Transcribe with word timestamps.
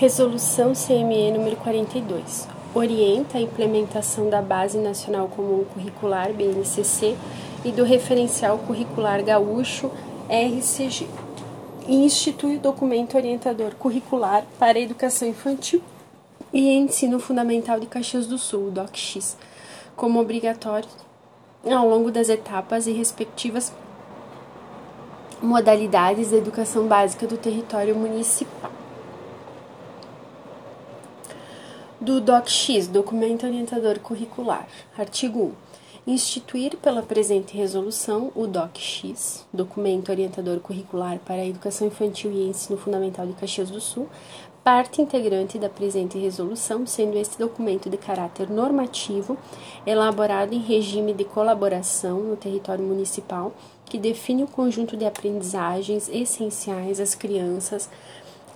Resolução 0.00 0.72
CME 0.72 1.30
número 1.30 1.56
42 1.56 2.48
orienta 2.74 3.36
a 3.36 3.40
implementação 3.42 4.30
da 4.30 4.40
Base 4.40 4.78
Nacional 4.78 5.28
Comum 5.28 5.62
Curricular 5.74 6.32
BNCC 6.32 7.18
e 7.66 7.70
do 7.70 7.84
Referencial 7.84 8.56
Curricular 8.60 9.22
Gaúcho 9.22 9.92
RCG 10.26 11.06
e 11.86 11.96
institui 11.96 12.56
o 12.56 12.60
documento 12.60 13.14
orientador 13.18 13.74
curricular 13.74 14.46
para 14.58 14.78
a 14.78 14.80
educação 14.80 15.28
infantil 15.28 15.82
e 16.50 16.70
ensino 16.70 17.20
fundamental 17.20 17.78
de 17.78 17.86
Caxias 17.86 18.26
do 18.26 18.38
Sul, 18.38 18.70
DOCX, 18.70 19.36
como 19.94 20.18
obrigatório 20.18 20.88
ao 21.62 21.86
longo 21.86 22.10
das 22.10 22.30
etapas 22.30 22.86
e 22.86 22.92
respectivas 22.92 23.70
modalidades 25.42 26.30
da 26.30 26.38
educação 26.38 26.86
básica 26.86 27.26
do 27.26 27.36
território 27.36 27.94
municipal. 27.94 28.79
Do 32.00 32.18
DOCX, 32.18 32.86
Documento 32.86 33.44
Orientador 33.44 33.98
Curricular. 33.98 34.66
Artigo 34.96 35.54
1. 36.06 36.12
Instituir 36.14 36.78
pela 36.78 37.02
presente 37.02 37.54
resolução 37.54 38.32
o 38.34 38.46
DOCX, 38.46 39.46
Documento 39.52 40.08
Orientador 40.08 40.60
Curricular 40.60 41.18
para 41.18 41.42
a 41.42 41.46
Educação 41.46 41.88
Infantil 41.88 42.32
e 42.32 42.48
Ensino 42.48 42.78
Fundamental 42.78 43.26
de 43.26 43.34
Caxias 43.34 43.68
do 43.70 43.82
Sul, 43.82 44.08
parte 44.64 45.02
integrante 45.02 45.58
da 45.58 45.68
presente 45.68 46.16
resolução, 46.16 46.86
sendo 46.86 47.18
este 47.18 47.38
documento 47.38 47.90
de 47.90 47.98
caráter 47.98 48.48
normativo, 48.48 49.36
elaborado 49.86 50.54
em 50.54 50.58
regime 50.58 51.12
de 51.12 51.24
colaboração 51.24 52.20
no 52.20 52.36
território 52.36 52.82
municipal, 52.82 53.52
que 53.84 53.98
define 53.98 54.42
o 54.42 54.48
conjunto 54.48 54.96
de 54.96 55.04
aprendizagens 55.04 56.08
essenciais 56.08 56.98
às 56.98 57.14
crianças 57.14 57.90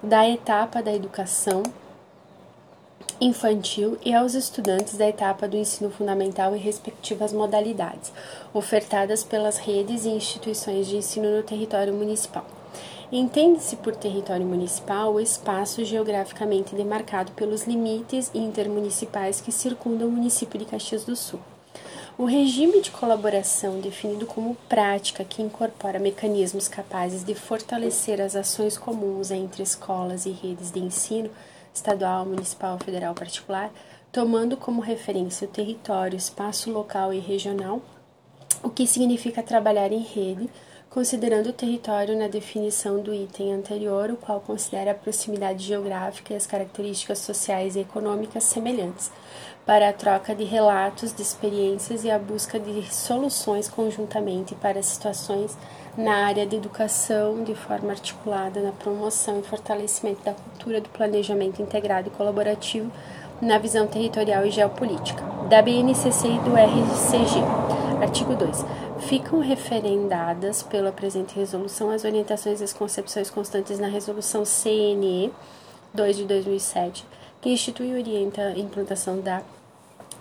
da 0.02 0.26
etapa 0.26 0.82
da 0.82 0.94
educação 0.94 1.62
infantil 3.20 3.98
e 4.04 4.14
aos 4.14 4.34
estudantes 4.34 4.96
da 4.96 5.08
etapa 5.08 5.46
do 5.46 5.56
ensino 5.56 5.90
fundamental 5.90 6.54
e 6.54 6.58
respectivas 6.58 7.32
modalidades, 7.32 8.12
ofertadas 8.52 9.22
pelas 9.22 9.58
redes 9.58 10.04
e 10.04 10.10
instituições 10.10 10.86
de 10.86 10.96
ensino 10.96 11.36
no 11.36 11.42
território 11.42 11.92
municipal. 11.92 12.46
Entende-se 13.12 13.76
por 13.76 13.94
território 13.94 14.46
municipal 14.46 15.14
o 15.14 15.20
espaço 15.20 15.84
geograficamente 15.84 16.74
demarcado 16.74 17.32
pelos 17.32 17.64
limites 17.64 18.30
intermunicipais 18.34 19.40
que 19.40 19.52
circundam 19.52 20.08
o 20.08 20.12
município 20.12 20.58
de 20.58 20.64
Caxias 20.64 21.04
do 21.04 21.14
Sul. 21.14 21.40
O 22.16 22.24
regime 22.24 22.80
de 22.80 22.92
colaboração, 22.92 23.80
definido 23.80 24.24
como 24.24 24.56
prática 24.68 25.24
que 25.24 25.42
incorpora 25.42 25.98
mecanismos 25.98 26.68
capazes 26.68 27.24
de 27.24 27.34
fortalecer 27.34 28.20
as 28.20 28.36
ações 28.36 28.78
comuns 28.78 29.32
entre 29.32 29.64
escolas 29.64 30.24
e 30.24 30.30
redes 30.30 30.70
de 30.70 30.78
ensino, 30.78 31.28
estadual, 31.74 32.24
municipal, 32.24 32.78
federal, 32.78 33.14
particular, 33.14 33.70
tomando 34.12 34.56
como 34.56 34.80
referência 34.80 35.48
o 35.48 35.50
território, 35.50 36.16
espaço 36.16 36.70
local 36.70 37.12
e 37.12 37.18
regional, 37.18 37.82
o 38.62 38.70
que 38.70 38.86
significa 38.86 39.42
trabalhar 39.42 39.90
em 39.90 40.02
rede, 40.02 40.48
considerando 40.88 41.48
o 41.48 41.52
território 41.52 42.16
na 42.16 42.28
definição 42.28 43.02
do 43.02 43.12
item 43.12 43.52
anterior, 43.52 44.12
o 44.12 44.16
qual 44.16 44.40
considera 44.40 44.92
a 44.92 44.94
proximidade 44.94 45.64
geográfica 45.64 46.32
e 46.32 46.36
as 46.36 46.46
características 46.46 47.18
sociais 47.18 47.74
e 47.74 47.80
econômicas 47.80 48.44
semelhantes, 48.44 49.10
para 49.66 49.88
a 49.88 49.92
troca 49.92 50.32
de 50.32 50.44
relatos, 50.44 51.12
de 51.12 51.22
experiências 51.22 52.04
e 52.04 52.10
a 52.10 52.18
busca 52.18 52.60
de 52.60 52.94
soluções 52.94 53.68
conjuntamente 53.68 54.54
para 54.54 54.80
situações 54.82 55.58
na 55.96 56.26
área 56.26 56.44
de 56.44 56.56
educação 56.56 57.44
de 57.44 57.54
forma 57.54 57.90
articulada 57.90 58.60
na 58.60 58.72
promoção 58.72 59.38
e 59.38 59.42
fortalecimento 59.42 60.24
da 60.24 60.32
cultura 60.32 60.80
do 60.80 60.88
planejamento 60.88 61.62
integrado 61.62 62.08
e 62.08 62.10
colaborativo 62.10 62.90
na 63.40 63.58
visão 63.58 63.86
territorial 63.86 64.44
e 64.44 64.50
geopolítica, 64.50 65.22
da 65.48 65.62
BNCC 65.62 66.28
e 66.28 66.38
do 66.38 66.54
RCG. 66.56 67.40
Artigo 68.02 68.34
2. 68.34 68.64
Ficam 69.00 69.40
referendadas 69.40 70.62
pela 70.62 70.90
presente 70.90 71.36
resolução 71.36 71.90
as 71.90 72.04
orientações 72.04 72.60
e 72.60 72.64
as 72.64 72.72
concepções 72.72 73.30
constantes 73.30 73.78
na 73.78 73.86
resolução 73.86 74.44
CNE 74.44 75.32
2 75.92 76.16
de 76.16 76.24
2007, 76.24 77.06
que 77.40 77.50
institui 77.50 77.88
e 77.88 77.94
orienta 77.94 78.42
a 78.42 78.58
implantação 78.58 79.20
da 79.20 79.42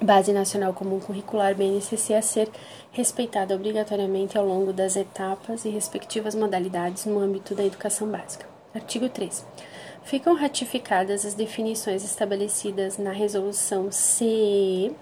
Base 0.01 0.33
Nacional 0.33 0.73
Comum 0.73 0.99
Curricular 0.99 1.55
BNCC 1.55 2.13
a 2.13 2.21
ser 2.21 2.49
respeitada 2.93 3.55
obrigatoriamente 3.55 4.37
ao 4.37 4.45
longo 4.45 4.71
das 4.71 4.95
etapas 4.95 5.65
e 5.65 5.69
respectivas 5.69 6.35
modalidades 6.35 7.05
no 7.05 7.19
âmbito 7.19 7.53
da 7.53 7.65
educação 7.65 8.07
básica. 8.07 8.45
Artigo 8.73 9.09
3. 9.09 9.45
Ficam 10.03 10.35
ratificadas 10.35 11.25
as 11.25 11.33
definições 11.33 12.03
estabelecidas 12.03 12.97
na 12.97 13.11
Resolução 13.11 13.91
CE 13.91 14.95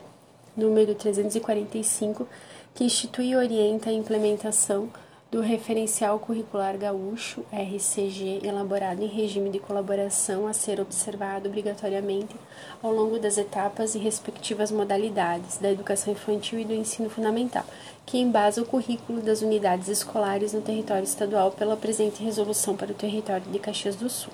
número 0.55 0.95
345, 0.95 2.27
que 2.73 2.83
institui 2.83 3.29
e 3.29 3.35
orienta 3.35 3.89
a 3.89 3.93
implementação 3.93 4.89
do 5.31 5.39
Referencial 5.39 6.19
Curricular 6.19 6.77
Gaúcho, 6.77 7.45
RCG, 7.53 8.41
elaborado 8.43 9.01
em 9.01 9.07
regime 9.07 9.49
de 9.49 9.59
colaboração 9.59 10.45
a 10.45 10.51
ser 10.51 10.81
observado 10.81 11.47
obrigatoriamente 11.47 12.35
ao 12.83 12.91
longo 12.91 13.17
das 13.17 13.37
etapas 13.37 13.95
e 13.95 13.97
respectivas 13.97 14.71
modalidades 14.71 15.57
da 15.57 15.71
educação 15.71 16.11
infantil 16.11 16.59
e 16.59 16.65
do 16.65 16.73
ensino 16.73 17.09
fundamental, 17.09 17.63
que 18.05 18.17
embasa 18.17 18.61
o 18.61 18.65
currículo 18.65 19.21
das 19.21 19.41
unidades 19.41 19.87
escolares 19.87 20.51
no 20.51 20.61
território 20.61 21.05
estadual 21.05 21.51
pela 21.51 21.77
presente 21.77 22.21
resolução 22.21 22.75
para 22.75 22.91
o 22.91 22.95
território 22.95 23.49
de 23.49 23.57
Caxias 23.57 23.95
do 23.95 24.09
Sul 24.09 24.33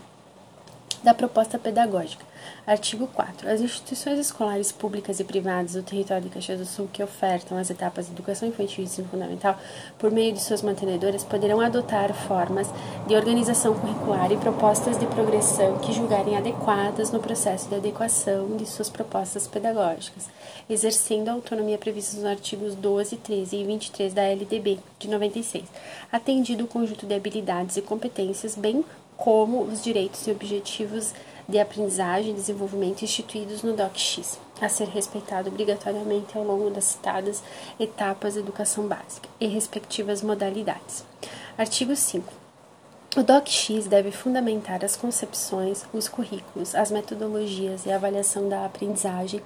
da 1.04 1.14
proposta 1.14 1.58
pedagógica. 1.58 2.26
Artigo 2.66 3.08
4. 3.08 3.50
As 3.50 3.62
instituições 3.62 4.20
escolares 4.20 4.72
públicas 4.72 5.20
e 5.20 5.24
privadas 5.24 5.74
do 5.74 5.84
território 5.84 6.24
de 6.24 6.30
Caxias 6.30 6.60
do 6.60 6.66
Sul 6.66 6.90
que 6.92 7.02
ofertam 7.02 7.58
as 7.58 7.70
etapas 7.70 8.06
de 8.06 8.12
educação 8.12 8.48
infantil 8.48 8.84
e 8.84 8.88
ensino 8.88 9.08
fundamental 9.08 9.58
por 9.98 10.12
meio 10.12 10.34
de 10.34 10.42
suas 10.42 10.62
mantenedoras 10.62 11.24
poderão 11.24 11.62
adotar 11.62 12.14
formas 12.14 12.70
de 13.08 13.16
organização 13.16 13.74
curricular 13.74 14.32
e 14.32 14.38
propostas 14.38 15.00
de 15.00 15.06
progressão 15.06 15.80
que 15.80 15.94
julgarem 15.94 16.36
adequadas 16.36 17.12
no 17.12 17.20
processo 17.20 17.70
de 17.70 17.76
adequação 17.76 18.58
de 18.58 18.66
suas 18.66 18.90
propostas 18.90 19.48
pedagógicas, 19.48 20.28
exercendo 20.70 21.30
a 21.30 21.34
autonomia 21.34 21.78
prevista 21.78 22.18
nos 22.18 22.26
artigos 22.26 22.76
12, 22.76 23.18
13 23.18 23.56
e 23.56 23.64
23 23.64 24.14
da 24.14 24.24
LDB 24.24 24.80
de 25.00 25.08
96, 25.08 25.66
atendido 26.12 26.66
o 26.66 26.68
conjunto 26.68 27.06
de 27.06 27.14
habilidades 27.14 27.78
e 27.78 27.82
competências, 27.82 28.56
bem 28.56 28.84
como 29.18 29.64
os 29.64 29.84
direitos 29.84 30.26
e 30.28 30.32
objetivos 30.32 31.14
de 31.50 31.60
aprendizagem 31.60 32.32
e 32.32 32.36
desenvolvimento 32.36 33.02
instituídos 33.02 33.64
no 33.64 33.74
DOCX, 33.74 34.40
a 34.62 34.70
ser 34.70 34.88
respeitado 34.90 35.50
obrigatoriamente 35.50 36.38
ao 36.38 36.44
longo 36.44 36.70
das 36.70 36.84
citadas 36.84 37.42
etapas 37.80 38.34
de 38.34 38.40
educação 38.40 38.88
básica 38.88 39.28
e 39.40 39.48
respectivas 39.48 40.22
modalidades. 40.22 41.04
Artigo 41.58 41.96
5. 41.96 42.32
O 43.16 43.24
DOCX 43.24 43.88
deve 43.88 44.12
fundamentar 44.12 44.84
as 44.86 44.96
concepções, 44.96 45.86
os 45.92 46.08
currículos, 46.08 46.76
as 46.76 46.92
metodologias 46.92 47.86
e 47.86 47.92
a 47.92 47.96
avaliação 47.96 48.48
da 48.48 48.66
aprendizagem 48.66 49.42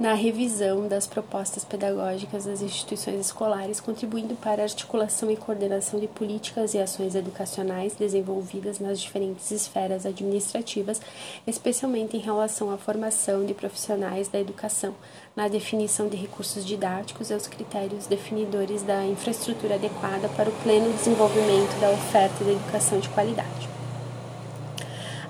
na 0.00 0.14
revisão 0.14 0.88
das 0.88 1.06
propostas 1.06 1.62
pedagógicas 1.62 2.46
das 2.46 2.62
instituições 2.62 3.20
escolares, 3.20 3.80
contribuindo 3.80 4.34
para 4.34 4.62
a 4.62 4.64
articulação 4.64 5.30
e 5.30 5.36
coordenação 5.36 6.00
de 6.00 6.08
políticas 6.08 6.72
e 6.72 6.78
ações 6.78 7.14
educacionais 7.14 7.92
desenvolvidas 7.92 8.80
nas 8.80 8.98
diferentes 8.98 9.50
esferas 9.50 10.06
administrativas, 10.06 11.02
especialmente 11.46 12.16
em 12.16 12.20
relação 12.20 12.70
à 12.70 12.78
formação 12.78 13.44
de 13.44 13.52
profissionais 13.52 14.26
da 14.26 14.40
educação, 14.40 14.94
na 15.36 15.48
definição 15.48 16.08
de 16.08 16.16
recursos 16.16 16.64
didáticos 16.64 17.28
e 17.28 17.34
aos 17.34 17.46
critérios 17.46 18.06
definidores 18.06 18.82
da 18.82 19.04
infraestrutura 19.04 19.74
adequada 19.74 20.30
para 20.30 20.48
o 20.48 20.62
pleno 20.62 20.90
desenvolvimento 20.94 21.78
da 21.78 21.90
oferta 21.90 22.42
de 22.42 22.52
educação 22.52 23.00
de 23.00 23.08
qualidade. 23.10 23.79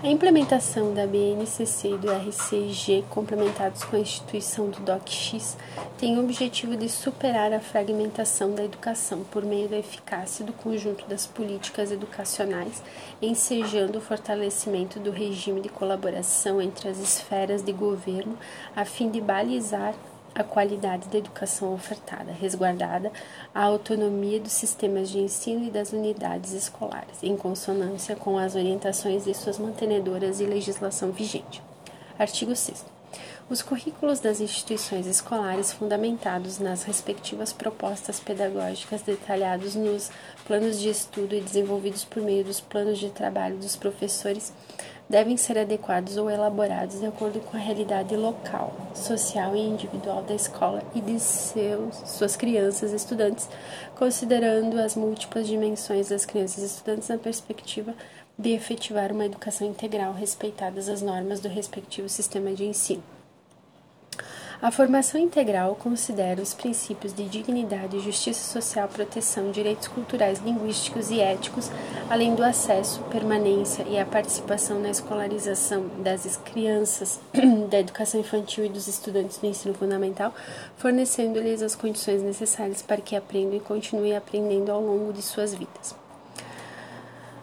A 0.03 0.09
implementação 0.09 0.95
da 0.95 1.07
BNCC 1.07 1.91
e 1.91 1.99
do 1.99 2.11
RCG, 2.11 3.05
complementados 3.11 3.85
com 3.85 3.97
a 3.97 3.99
instituição 3.99 4.71
do 4.71 4.81
DOCX, 4.81 5.59
tem 5.99 6.17
o 6.17 6.21
objetivo 6.25 6.75
de 6.75 6.89
superar 6.89 7.53
a 7.53 7.61
fragmentação 7.61 8.55
da 8.55 8.65
educação 8.65 9.23
por 9.25 9.45
meio 9.45 9.69
da 9.69 9.77
eficácia 9.77 10.43
do 10.43 10.55
conjunto 10.55 11.07
das 11.07 11.27
políticas 11.27 11.93
educacionais, 11.93 12.83
ensejando 13.21 13.99
o 13.99 14.01
fortalecimento 14.01 14.99
do 14.99 15.11
regime 15.11 15.61
de 15.61 15.69
colaboração 15.69 16.63
entre 16.63 16.89
as 16.89 16.99
esferas 16.99 17.63
de 17.63 17.73
governo, 17.73 18.39
a 18.75 18.87
fim 18.87 19.11
de 19.11 19.21
balizar 19.21 19.95
a 20.35 20.45
qualidade 20.45 21.09
da 21.09 21.19
educação 21.19 21.75
ofertada, 21.75 22.33
resguardada 22.33 23.11
a 23.55 23.65
autonomia 23.65 24.41
dos 24.41 24.53
sistemas 24.53 25.11
de 25.11 25.19
ensino 25.19 25.67
e 25.67 25.71
das 25.71 25.93
unidades 25.93 26.53
escolares, 26.53 27.23
em 27.23 27.37
consonância 27.37 28.17
com 28.17 28.39
as 28.39 28.55
orientações 28.55 29.25
de 29.25 29.35
suas 29.35 29.59
mantenedoras 29.59 30.41
e 30.41 30.45
legislação 30.45 31.11
vigente. 31.11 31.63
Artigo 32.19 32.55
6. 32.55 32.85
Os 33.49 33.63
currículos 33.63 34.21
das 34.21 34.41
instituições 34.41 35.07
escolares, 35.09 35.73
fundamentados 35.73 36.61
nas 36.61 36.85
respectivas 36.85 37.53
propostas 37.53 38.21
pedagógicas 38.21 39.03
detalhados 39.03 39.75
nos 39.75 40.09
planos 40.47 40.79
de 40.79 40.89
estudo 40.89 41.35
e 41.35 41.41
desenvolvidos 41.41 42.05
por 42.05 42.23
meio 42.23 42.45
dos 42.45 42.61
planos 42.61 43.01
de 43.01 43.11
trabalho 43.11 43.57
dos 43.57 43.75
professores, 43.75 44.53
devem 45.11 45.37
ser 45.37 45.59
adequados 45.59 46.17
ou 46.17 46.31
elaborados 46.31 47.01
de 47.01 47.07
acordo 47.07 47.41
com 47.41 47.57
a 47.57 47.61
realidade 47.61 48.15
local, 48.15 48.73
social 48.95 49.57
e 49.57 49.59
individual 49.59 50.23
da 50.23 50.35
escola 50.35 50.85
e 50.95 51.01
de 51.01 51.19
seus, 51.19 51.97
suas 52.07 52.37
crianças 52.37 52.93
e 52.93 52.97
estudantes, 52.97 53.49
considerando 53.97 54.81
as 54.81 54.95
múltiplas 54.95 55.49
dimensões 55.49 56.11
das 56.11 56.25
crianças 56.25 56.63
e 56.63 56.67
estudantes 56.67 57.09
na 57.09 57.19
perspectiva 57.19 57.93
de 58.39 58.51
efetivar 58.51 59.11
uma 59.11 59.27
educação 59.27 59.67
integral 59.67 60.13
respeitadas 60.13 60.89
as 60.89 61.03
normas 61.03 61.41
do 61.41 61.49
respectivo 61.49 62.09
sistema 62.09 62.53
de 62.53 62.65
ensino. 62.65 63.03
A 64.63 64.71
formação 64.71 65.19
integral 65.19 65.75
considera 65.75 66.43
os 66.43 66.53
princípios 66.53 67.15
de 67.15 67.27
dignidade, 67.27 67.99
justiça 67.99 68.45
social, 68.53 68.87
proteção, 68.89 69.51
direitos 69.51 69.89
culturais, 69.89 70.39
linguísticos 70.41 71.11
e 71.11 71.19
éticos, 71.19 71.71
além 72.11 72.35
do 72.35 72.45
acesso, 72.45 73.01
permanência 73.05 73.85
e 73.89 73.99
a 73.99 74.05
participação 74.05 74.79
na 74.79 74.91
escolarização 74.91 75.87
das 76.03 76.37
crianças, 76.37 77.19
da 77.71 77.81
educação 77.81 78.21
infantil 78.21 78.67
e 78.67 78.69
dos 78.69 78.87
estudantes 78.87 79.39
do 79.39 79.47
ensino 79.47 79.73
fundamental, 79.73 80.35
fornecendo-lhes 80.77 81.63
as 81.63 81.75
condições 81.75 82.23
necessárias 82.23 82.83
para 82.83 83.01
que 83.01 83.17
aprendam 83.17 83.57
e 83.57 83.61
continuem 83.61 84.15
aprendendo 84.15 84.71
ao 84.71 84.83
longo 84.83 85.11
de 85.11 85.23
suas 85.23 85.55
vidas. 85.55 86.00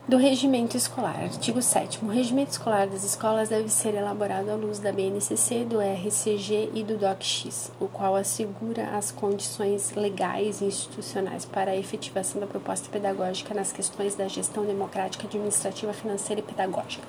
Do 0.07 0.15
regimento 0.15 0.77
escolar. 0.77 1.21
Artigo 1.21 1.61
7. 1.61 1.99
O 2.01 2.07
regimento 2.07 2.51
escolar 2.51 2.87
das 2.87 3.03
escolas 3.03 3.49
deve 3.49 3.67
ser 3.67 3.93
elaborado 3.93 4.49
à 4.49 4.55
luz 4.55 4.79
da 4.79 4.89
BNCC, 4.89 5.65
do 5.65 5.81
RCG 5.81 6.71
e 6.73 6.81
do 6.81 6.95
DOCX, 6.95 7.73
o 7.77 7.89
qual 7.89 8.15
assegura 8.15 8.95
as 8.97 9.11
condições 9.11 9.91
legais 9.95 10.61
e 10.61 10.63
institucionais 10.63 11.43
para 11.43 11.71
a 11.71 11.75
efetivação 11.75 12.39
da 12.39 12.47
proposta 12.47 12.87
pedagógica 12.89 13.53
nas 13.53 13.73
questões 13.73 14.15
da 14.15 14.29
gestão 14.29 14.63
democrática, 14.63 15.27
administrativa, 15.27 15.91
financeira 15.91 16.39
e 16.39 16.43
pedagógica. 16.43 17.03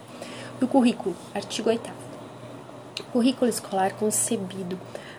Do 0.59 0.67
currículo. 0.67 1.15
Artigo 1.33 1.69
8. 1.69 1.89
Currículo 3.12 3.49
escolar 3.49 3.93
concebido 3.93 4.77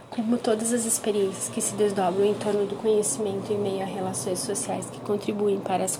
como 0.10 0.38
todas 0.38 0.74
as 0.74 0.84
experiências 0.84 1.48
que 1.48 1.62
se 1.62 1.76
desdobram 1.76 2.26
em 2.26 2.34
torno 2.34 2.66
do 2.66 2.76
conhecimento 2.76 3.54
em 3.54 3.58
meio 3.58 3.84
a 3.84 3.86
relações 3.86 4.40
sociais 4.40 4.90
que 4.90 5.00
contribuem 5.00 5.62
para 5.62 5.86
as 5.86 5.96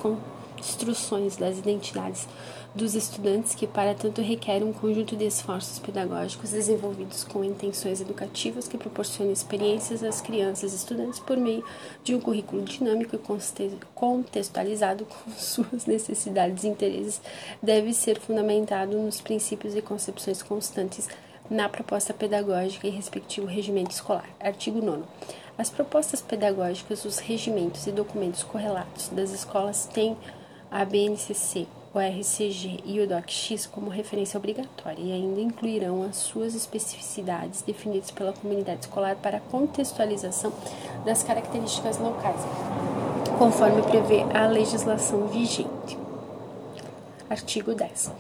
instruções 0.60 1.38
das 1.38 1.58
identidades 1.58 2.28
dos 2.74 2.94
estudantes 2.94 3.56
que 3.56 3.66
para 3.66 3.96
tanto 3.96 4.22
requer 4.22 4.64
um 4.64 4.72
conjunto 4.72 5.16
de 5.16 5.26
esforços 5.26 5.80
pedagógicos 5.80 6.52
desenvolvidos 6.52 7.24
com 7.24 7.44
intenções 7.44 8.00
educativas 8.00 8.68
que 8.68 8.78
proporcionem 8.78 9.34
experiências 9.34 10.04
às 10.04 10.22
crianças 10.22 10.72
e 10.72 10.76
estudantes 10.76 11.20
por 11.20 11.36
meio 11.36 11.64
de 12.04 12.14
um 12.14 12.20
currículo 12.20 12.62
dinâmico 12.64 13.16
e 13.16 13.80
contextualizado 13.96 15.06
com 15.06 15.32
suas 15.36 15.86
necessidades 15.88 16.64
e 16.64 16.68
interesses 16.68 17.22
deve 17.62 17.94
ser 17.94 18.20
fundamentado 18.20 18.98
nos 18.98 19.20
princípios 19.20 19.76
e 19.76 19.82
concepções 19.82 20.44
constantes 20.44 21.10
na 21.50 21.68
proposta 21.68 22.14
pedagógica 22.14 22.86
e 22.86 22.92
respectivo 22.92 23.48
regimento 23.48 23.92
escolar. 23.92 24.30
Artigo 24.40 24.80
9 24.80 25.04
as 25.60 25.70
propostas 25.70 26.22
pedagógicas, 26.22 27.04
os 27.04 27.18
regimentos 27.18 27.86
e 27.86 27.92
documentos 27.92 28.44
correlatos 28.44 29.10
das 29.10 29.32
escolas 29.32 29.88
têm 29.88 30.16
a 30.72 30.86
BNCC, 30.86 31.68
o 31.94 32.00
RCG 32.00 32.82
e 32.86 33.00
o 33.00 33.08
DOCX 33.08 33.66
como 33.66 33.90
referência 33.90 34.38
obrigatória 34.38 35.02
e 35.02 35.12
ainda 35.12 35.42
incluirão 35.42 36.04
as 36.04 36.18
suas 36.18 36.54
especificidades 36.54 37.64
definidas 37.64 38.12
pela 38.12 38.34
comunidade 38.34 38.82
escolar 38.82 39.16
para 39.16 39.40
contextualização 39.40 40.54
das 41.04 41.24
características 41.24 41.98
locais, 41.98 42.42
conforme 43.40 43.82
prevê 43.82 44.22
a 44.32 44.46
legislação 44.46 45.28
vigente. 45.28 45.98
Artigo 47.28 47.74
10. 47.74 48.12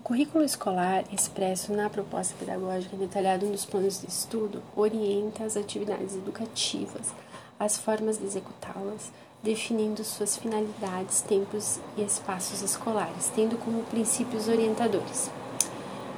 O 0.00 0.02
currículo 0.02 0.44
escolar 0.44 1.04
expresso 1.10 1.72
na 1.72 1.88
proposta 1.88 2.34
pedagógica 2.38 2.96
detalhado 2.96 3.46
nos 3.46 3.64
planos 3.64 4.00
de 4.00 4.08
estudo 4.08 4.62
orienta 4.76 5.44
as 5.44 5.56
atividades 5.56 6.14
educativas, 6.14 7.14
as 7.58 7.78
formas 7.78 8.18
de 8.18 8.26
executá-las, 8.26 9.12
definindo 9.42 10.04
suas 10.04 10.36
finalidades, 10.36 11.22
tempos 11.22 11.80
e 11.96 12.02
espaços 12.02 12.62
escolares, 12.62 13.30
tendo 13.34 13.56
como 13.56 13.82
princípios 13.84 14.48
orientadores. 14.48 15.30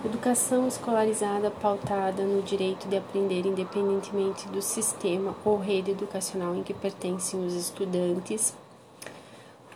Educação 0.04 0.66
escolarizada 0.66 1.48
pautada 1.48 2.24
no 2.24 2.42
direito 2.42 2.88
de 2.88 2.96
aprender 2.96 3.46
independentemente 3.46 4.48
do 4.48 4.60
sistema 4.60 5.36
ou 5.44 5.56
rede 5.56 5.92
educacional 5.92 6.56
em 6.56 6.64
que 6.64 6.74
pertencem 6.74 7.44
os 7.46 7.54
estudantes, 7.54 8.52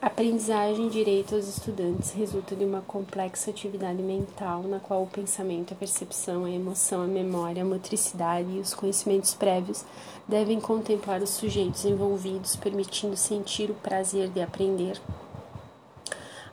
Aprendizagem 0.06 0.88
direito 0.88 1.35
aos 1.35 1.49
estudantes 1.49 2.12
resulta 2.12 2.55
de 2.55 2.64
uma 2.64 2.81
complexa 2.81 3.50
atividade 3.50 4.00
mental 4.00 4.62
na 4.62 4.79
qual 4.79 5.03
o 5.03 5.08
pensamento, 5.08 5.75
a 5.75 5.76
percepção, 5.76 6.44
a 6.44 6.50
emoção, 6.50 7.03
a 7.03 7.08
memória, 7.08 7.64
a 7.64 7.67
motricidade 7.67 8.49
e 8.53 8.61
os 8.61 8.73
conhecimentos 8.73 9.35
prévios 9.35 9.85
devem 10.29 10.61
contemplar 10.61 11.20
os 11.23 11.31
sujeitos 11.31 11.85
envolvidos, 11.85 12.55
permitindo 12.55 13.17
sentir 13.17 13.69
o 13.69 13.75
prazer 13.75 14.29
de 14.29 14.41
aprender. 14.41 14.97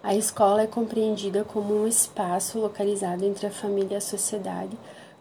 A 0.02 0.16
escola 0.16 0.64
é 0.64 0.68
compreendida 0.68 1.44
como 1.44 1.76
um 1.76 1.88
espaço 1.88 2.58
localizado 2.58 3.24
entre 3.24 3.46
a 3.46 3.52
família 3.52 3.94
e 3.94 3.98
a 3.98 4.02
sociedade, 4.02 4.76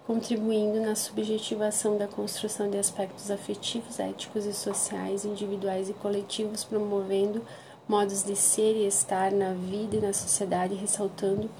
contribuindo 0.06 0.80
na 0.80 0.94
subjetivação 0.94 1.98
da 1.98 2.08
construção 2.08 2.70
de 2.70 2.78
aspectos 2.78 3.30
afetivos, 3.30 4.00
éticos 4.00 4.46
e 4.46 4.54
sociais, 4.54 5.26
individuais 5.26 5.90
e 5.90 5.92
coletivos, 5.92 6.64
promovendo 6.64 7.42
modos 7.92 8.22
de 8.22 8.34
ser 8.34 8.74
e 8.74 8.86
estar 8.86 9.30
na 9.30 9.52
vida 9.52 9.96
e 9.96 10.00
na 10.00 10.14
sociedade, 10.14 10.74
ressaltando 10.74 11.50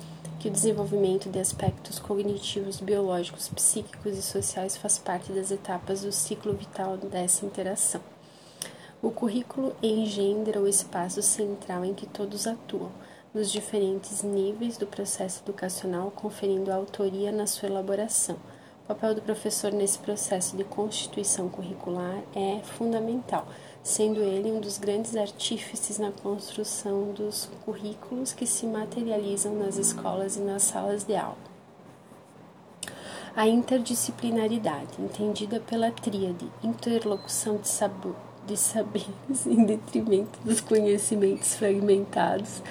que 0.41 0.49
o 0.49 0.51
desenvolvimento 0.51 1.29
de 1.29 1.39
aspectos 1.39 1.99
cognitivos, 1.99 2.81
biológicos, 2.81 3.49
psíquicos 3.49 4.17
e 4.17 4.23
sociais 4.23 4.75
faz 4.75 4.97
parte 4.97 5.31
das 5.31 5.51
etapas 5.51 6.01
do 6.01 6.11
ciclo 6.11 6.55
vital 6.55 6.97
dessa 6.97 7.45
interação. 7.45 8.01
O 9.03 9.11
currículo 9.11 9.77
engendra 9.83 10.59
o 10.59 10.67
espaço 10.67 11.21
central 11.21 11.85
em 11.85 11.93
que 11.93 12.07
todos 12.07 12.47
atuam, 12.47 12.91
nos 13.35 13.53
diferentes 13.53 14.23
níveis 14.23 14.79
do 14.79 14.87
processo 14.87 15.43
educacional, 15.45 16.11
conferindo 16.17 16.73
autoria 16.73 17.31
na 17.31 17.47
sua 17.47 17.69
elaboração. 17.69 18.37
O 18.85 18.89
papel 18.89 19.15
do 19.15 19.21
professor 19.21 19.71
nesse 19.71 19.99
processo 19.99 20.57
de 20.57 20.65
constituição 20.65 21.51
curricular 21.51 22.23
é 22.35 22.61
fundamental 22.65 23.47
sendo 23.83 24.21
ele 24.21 24.53
um 24.53 24.61
dos 24.61 24.79
grandes 24.79 25.17
artífices 25.17 25.99
na 25.99 26.13
construção 26.13 27.13
dos 27.13 27.49
currículos 27.65 28.33
que 28.33 28.47
se 28.47 28.65
materializam 28.67 29.55
nas 29.57 29.77
escolas 29.77 30.37
e 30.37 30.41
nas 30.41 30.63
salas 30.63 31.05
de 31.05 31.17
aula. 31.17 31.53
A 33.35 33.49
interdisciplinaridade, 33.49 35.01
entendida 35.01 35.59
pela 35.59 35.91
tríade 35.91 36.47
interlocução 36.63 37.57
de, 37.57 37.67
sabo, 37.67 38.15
de 38.47 38.57
saberes 38.57 39.07
em 39.47 39.65
detrimento 39.65 40.39
dos 40.45 40.61
conhecimentos 40.61 41.55
fragmentados, 41.55 42.63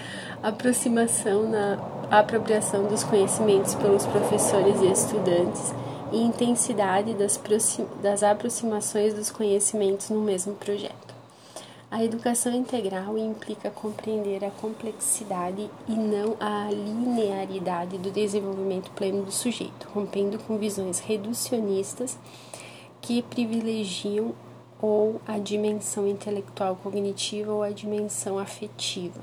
aproximação 0.41 1.49
na 1.49 1.79
apropriação 2.11 2.85
dos 2.87 3.03
conhecimentos 3.03 3.73
pelos 3.75 4.05
professores 4.05 4.79
e 4.81 4.91
estudantes, 4.91 5.73
e 6.11 6.17
intensidade 6.17 7.13
das, 7.13 7.39
das 8.01 8.23
aproximações 8.23 9.13
dos 9.13 9.31
conhecimentos 9.31 10.09
no 10.09 10.21
mesmo 10.21 10.55
projeto. 10.55 11.11
A 11.89 12.03
educação 12.03 12.53
integral 12.53 13.17
implica 13.17 13.69
compreender 13.69 14.45
a 14.45 14.51
complexidade 14.51 15.69
e 15.87 15.91
não 15.91 16.37
a 16.39 16.69
linearidade 16.71 17.97
do 17.97 18.09
desenvolvimento 18.09 18.89
pleno 18.91 19.23
do 19.23 19.31
sujeito, 19.31 19.89
rompendo 19.93 20.39
com 20.39 20.57
visões 20.57 20.99
reducionistas 20.99 22.17
que 23.01 23.21
privilegiam 23.21 24.33
ou 24.81 25.21
a 25.27 25.37
dimensão 25.37 26.07
intelectual 26.07 26.77
cognitiva 26.81 27.51
ou 27.51 27.61
a 27.61 27.71
dimensão 27.71 28.39
afetiva 28.39 29.21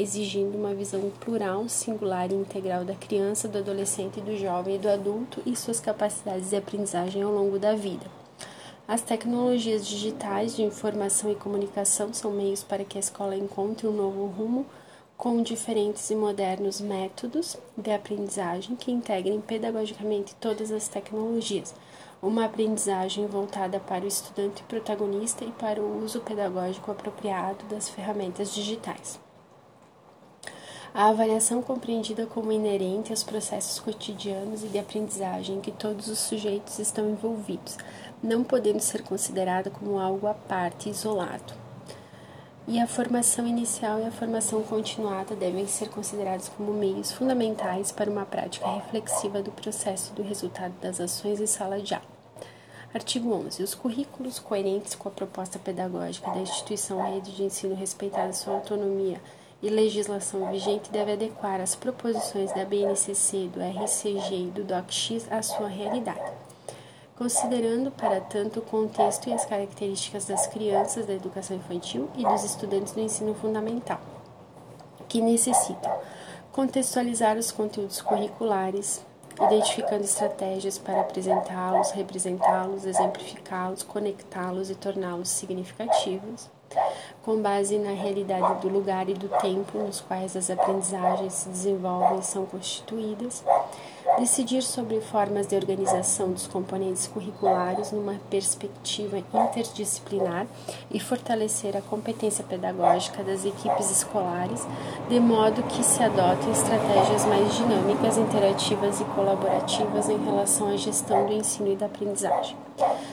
exigindo 0.00 0.56
uma 0.56 0.74
visão 0.74 1.10
plural, 1.20 1.68
singular 1.68 2.30
e 2.32 2.34
integral 2.34 2.84
da 2.84 2.94
criança, 2.94 3.46
do 3.46 3.58
adolescente, 3.58 4.20
do 4.20 4.36
jovem 4.36 4.76
e 4.76 4.78
do 4.78 4.88
adulto 4.88 5.42
e 5.44 5.54
suas 5.54 5.78
capacidades 5.78 6.50
de 6.50 6.56
aprendizagem 6.56 7.22
ao 7.22 7.32
longo 7.32 7.58
da 7.58 7.74
vida. 7.74 8.06
As 8.88 9.02
tecnologias 9.02 9.86
digitais 9.86 10.56
de 10.56 10.62
informação 10.62 11.30
e 11.30 11.36
comunicação 11.36 12.12
são 12.12 12.32
meios 12.32 12.64
para 12.64 12.84
que 12.84 12.98
a 12.98 13.00
escola 13.00 13.36
encontre 13.36 13.86
um 13.86 13.92
novo 13.92 14.26
rumo 14.26 14.66
com 15.16 15.42
diferentes 15.42 16.10
e 16.10 16.16
modernos 16.16 16.80
métodos 16.80 17.56
de 17.76 17.92
aprendizagem 17.92 18.74
que 18.74 18.90
integrem 18.90 19.40
pedagogicamente 19.40 20.34
todas 20.36 20.72
as 20.72 20.88
tecnologias, 20.88 21.74
uma 22.22 22.46
aprendizagem 22.46 23.26
voltada 23.26 23.78
para 23.78 24.04
o 24.04 24.08
estudante 24.08 24.62
protagonista 24.62 25.44
e 25.44 25.52
para 25.52 25.80
o 25.80 26.02
uso 26.02 26.20
pedagógico 26.20 26.90
apropriado 26.90 27.66
das 27.66 27.88
ferramentas 27.88 28.54
digitais. 28.54 29.20
A 30.92 31.06
avaliação 31.06 31.62
compreendida 31.62 32.26
como 32.26 32.50
inerente 32.50 33.12
aos 33.12 33.22
processos 33.22 33.78
cotidianos 33.78 34.64
e 34.64 34.66
de 34.66 34.78
aprendizagem 34.78 35.56
em 35.56 35.60
que 35.60 35.70
todos 35.70 36.08
os 36.08 36.18
sujeitos 36.18 36.80
estão 36.80 37.08
envolvidos, 37.08 37.78
não 38.20 38.42
podendo 38.42 38.80
ser 38.80 39.02
considerada 39.02 39.70
como 39.70 40.00
algo 40.00 40.26
à 40.26 40.34
parte, 40.34 40.90
isolado. 40.90 41.54
E 42.66 42.80
a 42.80 42.88
formação 42.88 43.46
inicial 43.46 44.00
e 44.00 44.04
a 44.04 44.10
formação 44.10 44.64
continuada 44.64 45.36
devem 45.36 45.66
ser 45.68 45.88
considerados 45.88 46.48
como 46.48 46.72
meios 46.72 47.12
fundamentais 47.12 47.92
para 47.92 48.10
uma 48.10 48.26
prática 48.26 48.68
reflexiva 48.68 49.40
do 49.40 49.52
processo 49.52 50.12
do 50.14 50.22
resultado 50.22 50.74
das 50.80 51.00
ações 51.00 51.40
em 51.40 51.46
sala 51.46 51.80
de 51.80 51.94
aula. 51.94 52.06
Artigo 52.92 53.32
11. 53.32 53.62
Os 53.62 53.74
currículos 53.76 54.40
coerentes 54.40 54.96
com 54.96 55.08
a 55.08 55.12
proposta 55.12 55.56
pedagógica 55.60 56.32
da 56.32 56.40
instituição 56.40 57.00
rede 57.00 57.34
de 57.36 57.44
ensino 57.44 57.76
respeitada 57.76 58.32
sua 58.32 58.54
autonomia 58.54 59.20
e 59.62 59.68
legislação 59.68 60.50
vigente 60.50 60.90
devem 60.90 61.14
adequar 61.14 61.60
as 61.60 61.74
proposições 61.74 62.52
da 62.52 62.64
BNCC, 62.64 63.50
do 63.52 63.60
RCG 63.60 64.34
e 64.34 64.50
do 64.50 64.64
DOCX 64.64 65.30
à 65.30 65.42
sua 65.42 65.68
realidade. 65.68 66.32
Considerando, 67.16 67.90
para 67.90 68.20
tanto, 68.20 68.60
o 68.60 68.62
contexto 68.62 69.28
e 69.28 69.32
as 69.34 69.44
características 69.44 70.24
das 70.24 70.46
crianças 70.46 71.04
da 71.04 71.12
educação 71.12 71.56
infantil 71.56 72.08
e 72.16 72.24
dos 72.24 72.44
estudantes 72.44 72.94
do 72.94 73.00
ensino 73.00 73.34
fundamental, 73.34 74.00
que 75.06 75.20
necessitam 75.20 75.92
contextualizar 76.50 77.36
os 77.36 77.52
conteúdos 77.52 78.00
curriculares, 78.00 79.04
identificando 79.38 80.04
estratégias 80.04 80.78
para 80.78 81.00
apresentá-los, 81.00 81.90
representá-los, 81.90 82.86
exemplificá-los, 82.86 83.82
conectá-los 83.82 84.70
e 84.70 84.74
torná-los 84.74 85.28
significativos, 85.28 86.48
com 87.22 87.40
base 87.40 87.78
na 87.78 87.92
realidade 87.92 88.60
do 88.62 88.68
lugar 88.68 89.08
e 89.08 89.14
do 89.14 89.28
tempo 89.40 89.78
nos 89.78 90.00
quais 90.00 90.36
as 90.36 90.50
aprendizagens 90.50 91.32
se 91.32 91.48
desenvolvem 91.48 92.18
e 92.18 92.24
são 92.24 92.46
constituídas, 92.46 93.44
decidir 94.18 94.62
sobre 94.62 95.00
formas 95.00 95.46
de 95.46 95.54
organização 95.54 96.32
dos 96.32 96.46
componentes 96.46 97.06
curriculares 97.06 97.92
numa 97.92 98.14
perspectiva 98.30 99.18
interdisciplinar 99.18 100.46
e 100.90 101.00
fortalecer 101.00 101.76
a 101.76 101.80
competência 101.80 102.44
pedagógica 102.44 103.22
das 103.22 103.44
equipes 103.44 103.90
escolares, 103.90 104.66
de 105.08 105.20
modo 105.20 105.62
que 105.62 105.82
se 105.82 106.02
adotem 106.02 106.50
estratégias 106.52 107.24
mais 107.26 107.54
dinâmicas, 107.54 108.16
interativas 108.16 109.00
e 109.00 109.04
colaborativas 109.04 110.08
em 110.08 110.22
relação 110.24 110.68
à 110.68 110.76
gestão 110.76 111.26
do 111.26 111.32
ensino 111.32 111.72
e 111.72 111.76
da 111.76 111.86
aprendizagem. 111.86 112.56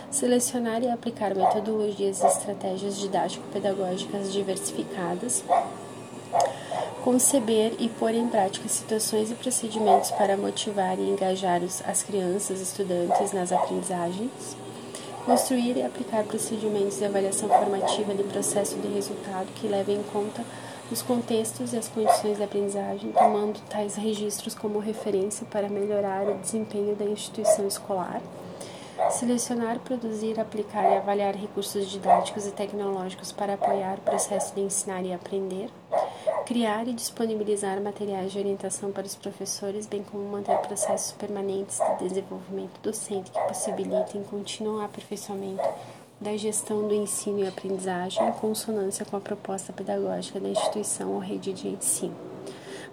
Selecionar 0.10 0.82
e 0.84 0.90
aplicar 0.90 1.36
metodologias 1.36 2.22
e 2.22 2.26
estratégias 2.26 2.98
didático-pedagógicas 2.98 4.32
diversificadas 4.32 5.44
conceber 7.08 7.72
e 7.80 7.88
pôr 7.88 8.14
em 8.14 8.28
prática 8.28 8.68
situações 8.68 9.32
e 9.32 9.34
procedimentos 9.34 10.12
para 10.12 10.36
motivar 10.36 11.00
e 11.00 11.10
engajar 11.10 11.62
as 11.64 12.04
crianças, 12.04 12.60
estudantes 12.60 13.32
nas 13.32 13.50
aprendizagens, 13.50 14.58
construir 15.26 15.78
e 15.78 15.84
aplicar 15.84 16.26
procedimentos 16.26 16.98
de 16.98 17.06
avaliação 17.06 17.48
formativa 17.48 18.14
de 18.14 18.24
processo 18.24 18.76
de 18.80 18.90
resultado 18.90 19.48
que 19.56 19.70
levem 19.70 20.02
em 20.02 20.04
conta 20.04 20.44
os 20.92 21.02
contextos 21.02 21.72
e 21.72 21.78
as 21.78 21.88
condições 21.88 22.36
de 22.36 22.44
aprendizagem, 22.44 23.14
tomando 23.14 23.62
tais 23.70 23.96
registros 23.96 24.54
como 24.54 24.78
referência 24.78 25.48
para 25.50 25.70
melhorar 25.70 26.28
o 26.28 26.38
desempenho 26.40 26.94
da 26.94 27.06
instituição 27.06 27.66
escolar. 27.66 28.22
Selecionar, 29.12 29.80
produzir, 29.80 30.38
aplicar 30.42 30.84
e 30.92 30.98
avaliar 30.98 31.38
recursos 31.38 31.90
didáticos 31.90 32.46
e 32.46 32.52
tecnológicos 32.52 33.32
para 33.32 33.54
apoiar 33.54 33.94
o 33.94 34.02
processo 34.02 34.54
de 34.54 34.60
ensinar 34.60 35.06
e 35.06 35.14
aprender 35.14 35.70
criar 36.48 36.88
e 36.88 36.94
disponibilizar 36.94 37.82
materiais 37.82 38.32
de 38.32 38.40
orientação 38.40 38.90
para 38.90 39.06
os 39.06 39.18
professores, 39.18 39.86
bem 39.86 40.02
como 40.02 40.24
manter 40.30 40.58
processos 40.60 41.12
permanentes 41.12 41.78
de 42.00 42.08
desenvolvimento 42.08 42.80
docente 42.82 43.30
que 43.30 43.48
possibilitem 43.50 44.24
contínuo 44.24 44.80
aperfeiçoamento 44.80 45.62
da 46.22 46.38
gestão 46.38 46.88
do 46.88 46.94
ensino 46.94 47.40
e 47.40 47.48
aprendizagem 47.50 48.26
em 48.26 48.32
consonância 48.32 49.04
com 49.04 49.18
a 49.18 49.20
proposta 49.20 49.74
pedagógica 49.74 50.40
da 50.40 50.48
instituição 50.48 51.12
ou 51.12 51.20
rede 51.20 51.52
de 51.52 51.68
ensino. 51.68 52.16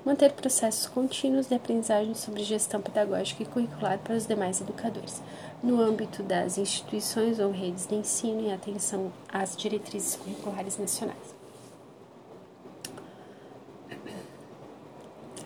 Manter 0.04 0.32
processos 0.32 0.88
contínuos 0.88 1.46
de 1.46 1.54
aprendizagem 1.54 2.16
sobre 2.16 2.42
gestão 2.42 2.82
pedagógica 2.82 3.44
e 3.44 3.46
curricular 3.46 4.00
para 4.00 4.16
os 4.16 4.26
demais 4.26 4.61
educadores, 4.61 5.23
no 5.62 5.80
âmbito 5.80 6.25
das 6.25 6.58
instituições 6.58 7.38
ou 7.38 7.52
redes 7.52 7.87
de 7.87 7.94
ensino 7.94 8.49
e 8.49 8.52
atenção 8.52 9.12
às 9.32 9.56
diretrizes 9.56 10.16
curriculares 10.16 10.76
nacionais. 10.76 11.43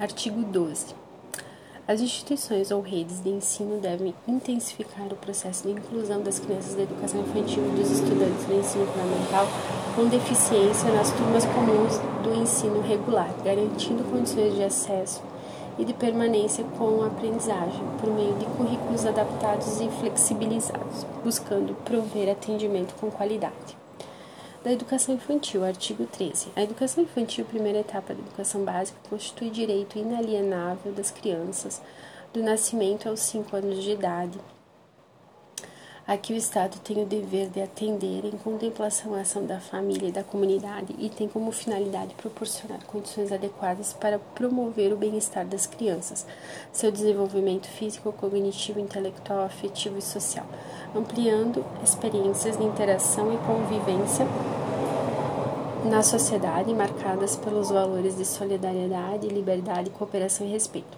Artigo 0.00 0.44
12. 0.44 0.94
As 1.88 2.00
instituições 2.00 2.70
ou 2.70 2.80
redes 2.80 3.20
de 3.20 3.30
ensino 3.30 3.80
devem 3.80 4.14
intensificar 4.28 5.08
o 5.12 5.16
processo 5.16 5.64
de 5.64 5.72
inclusão 5.72 6.22
das 6.22 6.38
crianças 6.38 6.76
da 6.76 6.84
educação 6.84 7.20
infantil 7.22 7.64
e 7.66 7.80
dos 7.80 7.90
estudantes 7.90 8.44
do 8.46 8.54
ensino 8.54 8.86
fundamental 8.86 9.48
com 9.96 10.06
deficiência 10.06 10.88
nas 10.92 11.10
turmas 11.10 11.44
comuns 11.46 11.98
do 12.22 12.32
ensino 12.40 12.80
regular, 12.80 13.28
garantindo 13.42 14.04
condições 14.04 14.54
de 14.54 14.62
acesso 14.62 15.20
e 15.76 15.84
de 15.84 15.92
permanência 15.92 16.62
com 16.78 17.02
a 17.02 17.08
aprendizagem, 17.08 17.82
por 18.00 18.08
meio 18.14 18.34
de 18.34 18.46
currículos 18.56 19.04
adaptados 19.04 19.80
e 19.80 19.88
flexibilizados, 19.98 21.04
buscando 21.24 21.74
prover 21.84 22.30
atendimento 22.30 22.94
com 23.00 23.10
qualidade 23.10 23.87
da 24.62 24.72
educação 24.72 25.14
infantil, 25.14 25.64
artigo 25.64 26.06
13. 26.06 26.48
A 26.56 26.62
educação 26.62 27.04
infantil, 27.04 27.44
primeira 27.44 27.78
etapa 27.78 28.12
da 28.12 28.20
educação 28.20 28.64
básica, 28.64 28.98
constitui 29.08 29.50
direito 29.50 29.98
inalienável 29.98 30.92
das 30.92 31.10
crianças 31.10 31.80
do 32.32 32.42
nascimento 32.42 33.08
aos 33.08 33.20
5 33.20 33.56
anos 33.56 33.82
de 33.82 33.92
idade, 33.92 34.38
a 36.08 36.16
que 36.16 36.32
o 36.32 36.36
Estado 36.36 36.78
tem 36.78 37.02
o 37.02 37.06
dever 37.06 37.50
de 37.50 37.60
atender 37.60 38.24
em 38.24 38.30
contemplação 38.30 39.14
à 39.14 39.20
ação 39.20 39.44
da 39.44 39.60
família 39.60 40.08
e 40.08 40.12
da 40.12 40.24
comunidade 40.24 40.94
e 40.98 41.10
tem 41.10 41.28
como 41.28 41.52
finalidade 41.52 42.14
proporcionar 42.14 42.82
condições 42.86 43.30
adequadas 43.30 43.92
para 43.92 44.18
promover 44.18 44.90
o 44.90 44.96
bem-estar 44.96 45.44
das 45.44 45.66
crianças, 45.66 46.24
seu 46.72 46.90
desenvolvimento 46.90 47.66
físico, 47.66 48.10
cognitivo, 48.10 48.80
intelectual, 48.80 49.42
afetivo 49.42 49.98
e 49.98 50.02
social, 50.02 50.46
ampliando 50.96 51.62
experiências 51.84 52.56
de 52.56 52.64
interação 52.64 53.30
e 53.30 53.36
convivência 53.46 54.26
na 55.84 56.02
sociedade 56.02 56.72
marcadas 56.72 57.36
pelos 57.36 57.68
valores 57.68 58.16
de 58.16 58.24
solidariedade, 58.24 59.28
liberdade, 59.28 59.90
cooperação 59.90 60.46
e 60.46 60.50
respeito. 60.50 60.96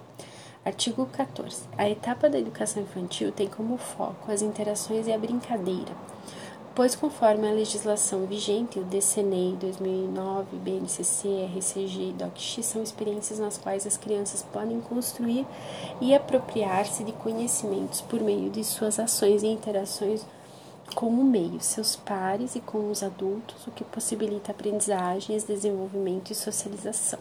Artigo 0.63 1.07
14. 1.07 1.63
A 1.75 1.89
etapa 1.89 2.29
da 2.29 2.37
educação 2.37 2.83
infantil 2.83 3.31
tem 3.31 3.47
como 3.47 3.77
foco 3.77 4.31
as 4.31 4.43
interações 4.43 5.07
e 5.07 5.11
a 5.11 5.17
brincadeira, 5.17 5.91
pois, 6.75 6.95
conforme 6.95 7.49
a 7.49 7.51
legislação 7.51 8.27
vigente, 8.27 8.77
o 8.77 8.83
DCNEI 8.83 9.57
2009, 9.59 10.57
BNCC, 10.57 11.49
RCG 11.57 12.09
e 12.09 12.13
DOCX 12.13 12.63
são 12.63 12.83
experiências 12.83 13.39
nas 13.39 13.57
quais 13.57 13.87
as 13.87 13.97
crianças 13.97 14.43
podem 14.43 14.79
construir 14.81 15.47
e 15.99 16.13
apropriar-se 16.13 17.03
de 17.03 17.11
conhecimentos 17.11 18.01
por 18.01 18.21
meio 18.21 18.51
de 18.51 18.63
suas 18.63 18.99
ações 18.99 19.41
e 19.41 19.47
interações 19.47 20.23
com 20.93 21.07
o 21.07 21.23
meio, 21.23 21.59
seus 21.59 21.95
pares 21.95 22.55
e 22.55 22.59
com 22.59 22.91
os 22.91 23.01
adultos, 23.01 23.65
o 23.65 23.71
que 23.71 23.83
possibilita 23.83 24.51
aprendizagens, 24.51 25.43
desenvolvimento 25.43 26.29
e 26.29 26.35
socialização. 26.35 27.19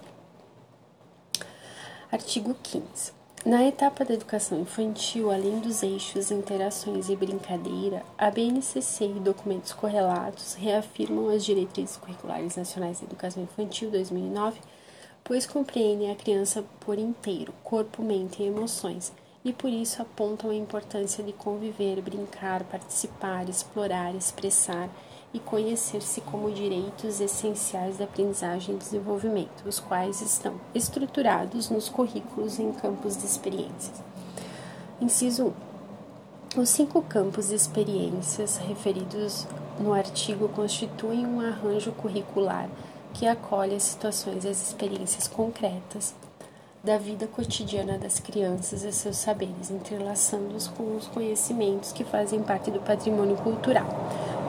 Artigo 2.12 2.54
15. 2.62 3.19
Na 3.44 3.66
etapa 3.66 4.04
da 4.04 4.12
educação 4.12 4.60
infantil, 4.60 5.30
além 5.30 5.60
dos 5.60 5.82
eixos 5.82 6.30
interações 6.30 7.08
e 7.08 7.16
brincadeira, 7.16 8.02
a 8.18 8.30
BNCC 8.30 9.06
e 9.06 9.20
documentos 9.20 9.72
correlatos 9.72 10.52
reafirmam 10.52 11.30
as 11.30 11.42
diretrizes 11.42 11.96
curriculares 11.96 12.56
nacionais 12.56 12.98
de 12.98 13.06
educação 13.06 13.42
infantil 13.42 13.90
2009, 13.90 14.60
pois 15.24 15.46
compreendem 15.46 16.10
a 16.10 16.16
criança 16.16 16.62
por 16.80 16.98
inteiro, 16.98 17.54
corpo, 17.64 18.02
mente 18.02 18.42
e 18.42 18.46
emoções, 18.46 19.10
e 19.42 19.54
por 19.54 19.70
isso 19.70 20.02
apontam 20.02 20.50
a 20.50 20.54
importância 20.54 21.24
de 21.24 21.32
conviver, 21.32 22.02
brincar, 22.02 22.62
participar, 22.64 23.48
explorar, 23.48 24.14
expressar 24.14 24.90
e 25.32 25.38
conhecer-se 25.38 26.20
como 26.20 26.50
direitos 26.50 27.20
essenciais 27.20 27.98
da 27.98 28.04
aprendizagem 28.04 28.74
e 28.74 28.78
desenvolvimento, 28.78 29.64
os 29.66 29.78
quais 29.78 30.20
estão 30.20 30.54
estruturados 30.74 31.70
nos 31.70 31.88
currículos 31.88 32.58
em 32.58 32.72
campos 32.72 33.16
de 33.16 33.26
experiências. 33.26 34.02
Inciso 35.00 35.54
1. 36.56 36.60
Os 36.60 36.68
cinco 36.68 37.00
campos 37.02 37.48
de 37.48 37.54
experiências 37.54 38.56
referidos 38.56 39.46
no 39.78 39.92
artigo 39.92 40.48
constituem 40.48 41.24
um 41.24 41.40
arranjo 41.40 41.92
curricular 41.92 42.68
que 43.14 43.26
acolhe 43.26 43.76
as 43.76 43.84
situações 43.84 44.44
e 44.44 44.48
as 44.48 44.60
experiências 44.60 45.28
concretas 45.28 46.14
da 46.82 46.96
vida 46.96 47.26
cotidiana 47.26 47.98
das 47.98 48.18
crianças 48.18 48.82
e 48.82 48.92
seus 48.92 49.16
saberes, 49.16 49.70
entrelaçando-os 49.70 50.66
com 50.66 50.96
os 50.96 51.06
conhecimentos 51.06 51.92
que 51.92 52.04
fazem 52.04 52.42
parte 52.42 52.70
do 52.70 52.80
patrimônio 52.80 53.36
cultural. 53.36 53.86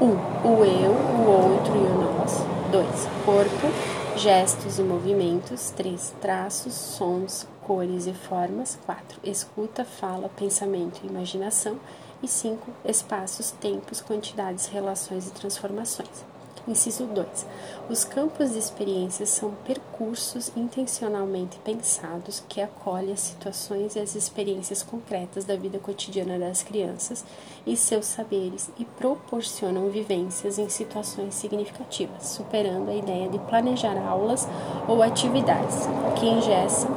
1. 0.01 0.03
Um, 0.03 0.15
o 0.43 0.65
eu, 0.65 0.91
o 0.91 1.29
outro 1.29 1.75
e 1.75 1.79
o 1.79 2.17
nós. 2.17 2.43
2. 2.71 2.87
Corpo, 3.23 4.17
gestos 4.17 4.79
e 4.79 4.81
movimentos. 4.81 5.69
3. 5.71 6.15
Traços, 6.19 6.73
sons, 6.73 7.47
cores 7.61 8.07
e 8.07 8.13
formas. 8.13 8.79
4. 8.83 9.19
Escuta, 9.23 9.85
fala, 9.85 10.27
pensamento 10.29 11.01
e 11.03 11.07
imaginação. 11.07 11.79
E 12.23 12.27
5. 12.27 12.71
Espaços, 12.83 13.51
tempos, 13.51 14.01
quantidades, 14.01 14.65
relações 14.65 15.27
e 15.27 15.31
transformações. 15.31 16.30
Inciso 16.67 17.05
2. 17.05 17.47
Os 17.89 18.03
campos 18.03 18.51
de 18.51 18.59
experiências 18.59 19.29
são 19.29 19.51
percursos 19.65 20.51
intencionalmente 20.55 21.57
pensados 21.63 22.43
que 22.47 22.61
acolhem 22.61 23.13
as 23.13 23.19
situações 23.19 23.95
e 23.95 23.99
as 23.99 24.15
experiências 24.15 24.83
concretas 24.83 25.43
da 25.43 25.55
vida 25.55 25.79
cotidiana 25.79 26.37
das 26.37 26.61
crianças 26.61 27.25
e 27.65 27.75
seus 27.75 28.05
saberes 28.05 28.69
e 28.77 28.85
proporcionam 28.85 29.89
vivências 29.89 30.59
em 30.59 30.69
situações 30.69 31.33
significativas, 31.33 32.27
superando 32.27 32.89
a 32.89 32.95
ideia 32.95 33.27
de 33.27 33.39
planejar 33.39 33.97
aulas 33.97 34.47
ou 34.87 35.01
atividades 35.01 35.87
que 36.19 36.27
engessam 36.27 36.91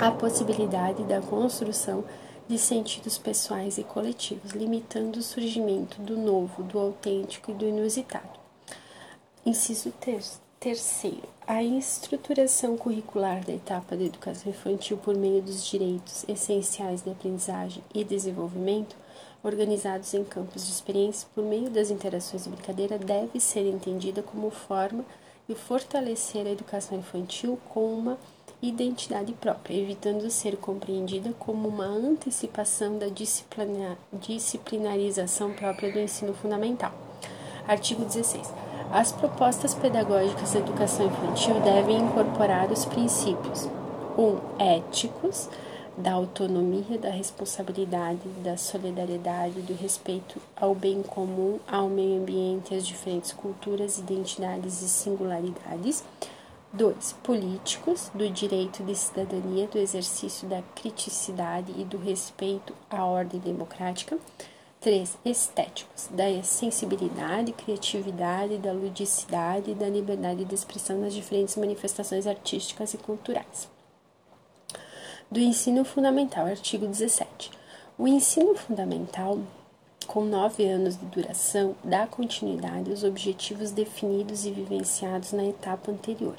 a 0.00 0.10
possibilidade 0.10 1.04
da 1.04 1.20
construção 1.20 2.02
de 2.48 2.58
sentidos 2.58 3.16
pessoais 3.16 3.78
e 3.78 3.84
coletivos, 3.84 4.50
limitando 4.50 5.20
o 5.20 5.22
surgimento 5.22 6.02
do 6.02 6.18
novo, 6.18 6.64
do 6.64 6.80
autêntico 6.80 7.52
e 7.52 7.54
do 7.54 7.64
inusitado. 7.64 8.41
Inciso 9.44 9.90
ter 10.00 10.22
terceiro, 10.60 11.28
a 11.44 11.64
estruturação 11.64 12.76
curricular 12.76 13.44
da 13.44 13.52
etapa 13.52 13.96
da 13.96 14.04
educação 14.04 14.52
infantil 14.52 14.96
por 14.96 15.16
meio 15.16 15.42
dos 15.42 15.66
direitos 15.66 16.24
essenciais 16.28 17.02
de 17.02 17.10
aprendizagem 17.10 17.82
e 17.92 18.04
desenvolvimento, 18.04 18.94
organizados 19.42 20.14
em 20.14 20.22
campos 20.22 20.64
de 20.64 20.70
experiência 20.70 21.26
por 21.34 21.42
meio 21.42 21.68
das 21.68 21.90
interações 21.90 22.44
de 22.44 22.50
brincadeira, 22.50 22.96
deve 22.96 23.40
ser 23.40 23.66
entendida 23.66 24.22
como 24.22 24.48
forma 24.48 25.04
de 25.48 25.56
fortalecer 25.56 26.46
a 26.46 26.50
educação 26.50 26.96
infantil 26.96 27.58
com 27.70 27.92
uma 27.92 28.16
identidade 28.62 29.32
própria, 29.32 29.74
evitando 29.74 30.30
ser 30.30 30.56
compreendida 30.56 31.32
como 31.36 31.66
uma 31.66 31.86
antecipação 31.86 32.96
da 32.96 33.08
disciplina, 33.08 33.98
disciplinarização 34.12 35.52
própria 35.52 35.92
do 35.92 35.98
ensino 35.98 36.32
fundamental. 36.32 36.94
Artigo 37.66 38.04
16. 38.04 38.71
As 38.92 39.10
propostas 39.10 39.72
pedagógicas 39.72 40.52
da 40.52 40.58
educação 40.60 41.06
infantil 41.06 41.58
devem 41.60 41.96
incorporar 41.98 42.70
os 42.70 42.84
princípios 42.84 43.66
1. 44.18 44.22
Um, 44.22 44.38
éticos, 44.58 45.48
da 45.96 46.12
autonomia, 46.12 46.98
da 46.98 47.08
responsabilidade, 47.08 48.20
da 48.44 48.58
solidariedade, 48.58 49.62
do 49.62 49.72
respeito 49.72 50.38
ao 50.54 50.74
bem 50.74 51.02
comum, 51.02 51.58
ao 51.66 51.88
meio 51.88 52.20
ambiente, 52.20 52.74
às 52.74 52.86
diferentes 52.86 53.32
culturas, 53.32 53.96
identidades 53.96 54.82
e 54.82 54.88
singularidades. 54.90 56.04
2. 56.74 57.14
Políticos, 57.22 58.10
do 58.12 58.28
direito 58.28 58.82
de 58.82 58.94
cidadania, 58.94 59.68
do 59.68 59.78
exercício 59.78 60.46
da 60.46 60.62
criticidade 60.74 61.72
e 61.78 61.84
do 61.84 61.96
respeito 61.96 62.74
à 62.90 63.06
ordem 63.06 63.40
democrática. 63.40 64.18
3. 64.82 65.16
Estéticos, 65.24 66.08
da 66.10 66.42
sensibilidade, 66.42 67.52
criatividade, 67.52 68.58
da 68.58 68.72
ludicidade 68.72 69.70
e 69.70 69.74
da 69.74 69.88
liberdade 69.88 70.44
de 70.44 70.54
expressão 70.56 70.98
nas 70.98 71.14
diferentes 71.14 71.54
manifestações 71.54 72.26
artísticas 72.26 72.92
e 72.92 72.98
culturais. 72.98 73.70
Do 75.30 75.38
ensino 75.38 75.84
fundamental, 75.84 76.46
artigo 76.46 76.84
17. 76.84 77.52
O 77.96 78.08
ensino 78.08 78.56
fundamental, 78.56 79.38
com 80.08 80.24
nove 80.24 80.66
anos 80.66 80.98
de 80.98 81.06
duração, 81.06 81.76
dá 81.84 82.04
continuidade 82.04 82.90
aos 82.90 83.04
objetivos 83.04 83.70
definidos 83.70 84.44
e 84.44 84.50
vivenciados 84.50 85.30
na 85.30 85.46
etapa 85.46 85.92
anterior, 85.92 86.34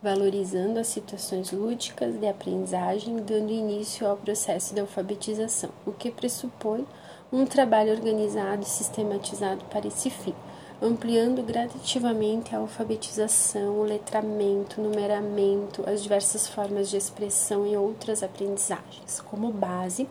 valorizando 0.00 0.78
as 0.78 0.86
situações 0.86 1.50
lúdicas 1.50 2.14
de 2.14 2.28
aprendizagem, 2.28 3.16
dando 3.16 3.50
início 3.50 4.06
ao 4.06 4.16
processo 4.16 4.72
de 4.72 4.80
alfabetização, 4.80 5.70
o 5.84 5.90
que 5.90 6.12
pressupõe 6.12 6.86
um 7.30 7.44
trabalho 7.44 7.92
organizado 7.92 8.62
e 8.62 8.66
sistematizado 8.66 9.64
para 9.66 9.86
esse 9.86 10.08
fim, 10.08 10.34
ampliando 10.80 11.42
gradativamente 11.42 12.54
a 12.54 12.58
alfabetização, 12.58 13.80
o 13.80 13.82
letramento, 13.82 14.80
o 14.80 14.84
numeramento, 14.84 15.88
as 15.88 16.02
diversas 16.02 16.48
formas 16.48 16.88
de 16.88 16.96
expressão 16.96 17.66
e 17.66 17.76
outras 17.76 18.22
aprendizagens, 18.22 19.20
como 19.20 19.52
base 19.52 20.08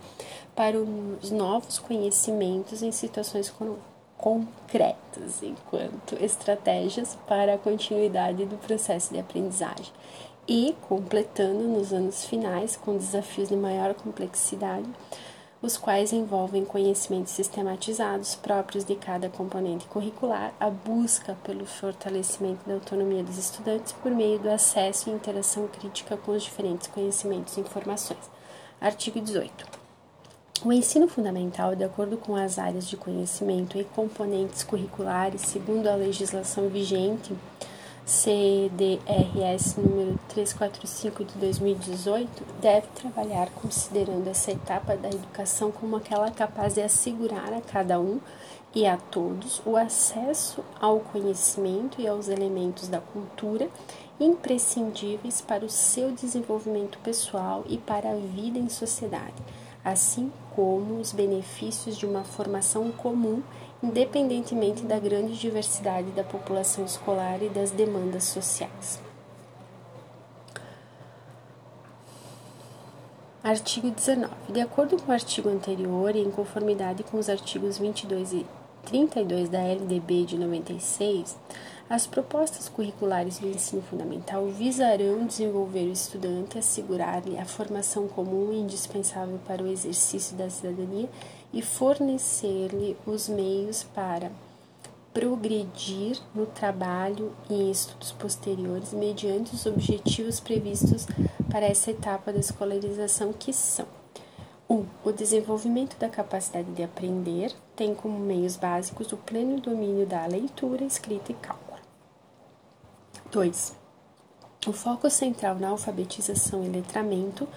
para 0.56 0.78
os 0.78 1.32
novos 1.32 1.80
conhecimentos 1.80 2.84
em 2.84 2.92
situações 2.92 3.54
concretas, 4.18 5.42
enquanto 5.42 6.16
estratégias 6.22 7.18
para 7.28 7.56
a 7.56 7.58
continuidade 7.58 8.46
do 8.46 8.58
processo 8.58 9.14
de 9.14 9.20
aprendizagem. 9.20 9.94
E 10.48 10.76
completando 10.88 11.64
nos 11.64 11.92
anos 11.92 12.24
finais, 12.24 12.78
com 12.78 12.96
desafios 12.96 13.50
de 13.50 13.56
maior 13.56 13.94
complexidade, 13.94 14.90
os 15.62 15.76
quais 15.76 16.14
envolvem 16.14 16.64
conhecimentos 16.64 17.34
sistematizados 17.34 18.36
próprios 18.36 18.84
de 18.84 18.96
cada 18.96 19.30
componente 19.30 19.88
curricular, 19.88 20.54
a 20.60 20.70
busca 20.70 21.36
pelo 21.44 21.66
fortalecimento 21.66 22.68
da 22.68 22.76
autonomia 22.76 23.24
dos 23.24 23.38
estudantes 23.38 23.92
por 23.94 24.12
meio 24.12 24.38
do 24.38 24.50
acesso 24.50 25.10
e 25.10 25.14
interação 25.14 25.68
crítica 25.68 26.16
com 26.16 26.32
os 26.32 26.44
diferentes 26.44 26.88
conhecimentos 26.88 27.58
e 27.58 27.62
informações. 27.62 28.30
Artigo 28.80 29.20
18. 29.20 29.66
O 30.64 30.74
ensino 30.74 31.08
fundamental, 31.08 31.76
de 31.76 31.84
acordo 31.84 32.18
com 32.18 32.36
as 32.36 32.58
áreas 32.58 32.88
de 32.88 32.98
conhecimento 32.98 33.78
e 33.78 33.84
componentes 33.84 34.64
curriculares, 34.64 35.42
segundo 35.42 35.88
a 35.88 35.96
legislação 35.96 36.68
vigente, 36.68 37.36
CDRS 38.08 39.76
número 39.76 40.18
345 40.30 41.26
de 41.26 41.34
2018 41.40 42.30
deve 42.62 42.88
trabalhar 42.96 43.50
considerando 43.50 44.30
essa 44.30 44.50
etapa 44.50 44.96
da 44.96 45.10
educação 45.10 45.74
como 45.74 45.98
aquela 45.98 46.32
capaz 46.32 46.76
de 46.76 46.82
assegurar 46.82 47.52
a 47.52 47.60
cada 47.60 48.00
um 48.00 48.22
e 48.74 48.88
a 48.88 48.96
todos 48.96 49.62
o 49.66 49.76
acesso 49.76 50.64
ao 50.80 51.02
conhecimento 51.02 52.00
e 52.00 52.08
aos 52.08 52.30
elementos 52.30 52.88
da 52.88 53.02
cultura 53.02 53.68
imprescindíveis 54.18 55.42
para 55.42 55.66
o 55.66 55.70
seu 55.70 56.14
desenvolvimento 56.14 56.98
pessoal 57.00 57.66
e 57.68 57.78
para 57.78 58.12
a 58.12 58.16
vida 58.16 58.58
em 58.58 58.70
sociedade, 58.70 59.36
assim 59.84 60.32
como 60.56 61.02
os 61.02 61.12
benefícios 61.12 61.98
de 61.98 62.06
uma 62.06 62.24
formação 62.24 62.90
comum 62.90 63.44
independentemente 63.82 64.84
da 64.84 65.00
grande 65.00 65.38
diversidade 65.38 66.12
da 66.12 66.24
população 66.24 66.86
escolar 66.86 67.42
e 67.42 67.50
das 67.50 67.72
demandas 67.72 68.26
sociais. 68.26 69.00
Artigo 73.44 73.90
19. 73.90 74.34
De 74.50 74.60
acordo 74.60 75.02
com 75.02 75.10
o 75.10 75.14
artigo 75.14 75.48
anterior 75.48 76.16
e 76.16 76.20
em 76.20 76.30
conformidade 76.32 77.04
com 77.04 77.18
os 77.18 77.30
artigos 77.30 77.78
22 77.78 78.34
e 78.34 78.46
32 78.84 79.50
da 79.50 79.60
LDB 79.60 80.26
de 80.26 80.38
96, 80.38 81.38
as 81.90 82.06
propostas 82.06 82.68
curriculares 82.68 83.40
do 83.40 83.48
ensino 83.48 83.82
fundamental 83.82 84.46
visarão 84.48 85.26
desenvolver 85.26 85.86
o 85.88 85.94
estudante, 85.94 86.58
assegurar-lhe 86.58 87.38
a 87.38 87.46
formação 87.46 88.08
comum 88.10 88.52
e 88.52 88.60
indispensável 88.60 89.40
para 89.48 89.64
o 89.64 89.68
exercício 89.68 90.36
da 90.36 90.50
cidadania 90.50 91.08
e 91.54 91.62
fornecer-lhe 91.62 92.98
os 93.06 93.28
meios 93.28 93.84
para 93.84 94.32
progredir 95.14 96.20
no 96.36 96.46
trabalho 96.46 97.34
e 97.50 97.54
em 97.56 97.72
estudos 97.72 98.12
posteriores 98.12 98.94
mediante 98.94 99.56
os 99.56 99.66
objetivos 99.66 100.40
previstos 100.40 101.08
para 101.50 101.66
essa 101.66 101.90
etapa 101.90 102.32
da 102.32 102.40
escolarização 102.40 103.34
que 103.34 103.52
são 103.52 103.88
1. 104.70 104.76
Um, 104.76 104.86
o 105.04 105.12
desenvolvimento 105.12 105.98
da 105.98 106.10
capacidade 106.10 106.72
de 106.72 106.84
aprender 106.84 107.52
tem 107.76 107.96
como 107.96 108.20
meios 108.20 108.58
básicos 108.58 109.12
o 109.12 109.18
pleno 109.18 109.60
domínio 109.60 110.06
da 110.06 110.26
leitura, 110.26 110.84
escrita 110.84 111.32
e 111.32 111.36
cálculo. 111.36 111.80
2. 113.32 113.76
O 114.68 114.74
foco 114.74 115.10
central 115.10 115.56
na 115.56 115.70
alfabetização 115.70 116.64
e 116.64 116.68
letramento 116.68 117.48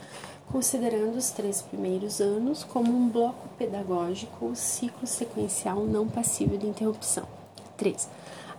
considerando 0.51 1.17
os 1.17 1.31
três 1.31 1.63
primeiros 1.63 2.21
anos 2.21 2.65
como 2.65 2.93
um 2.93 3.09
bloco 3.09 3.49
pedagógico 3.57 4.47
ou 4.47 4.55
ciclo 4.55 5.07
sequencial 5.07 5.85
não 5.85 6.09
passível 6.09 6.59
de 6.59 6.67
interrupção. 6.67 7.27
3. 7.77 8.09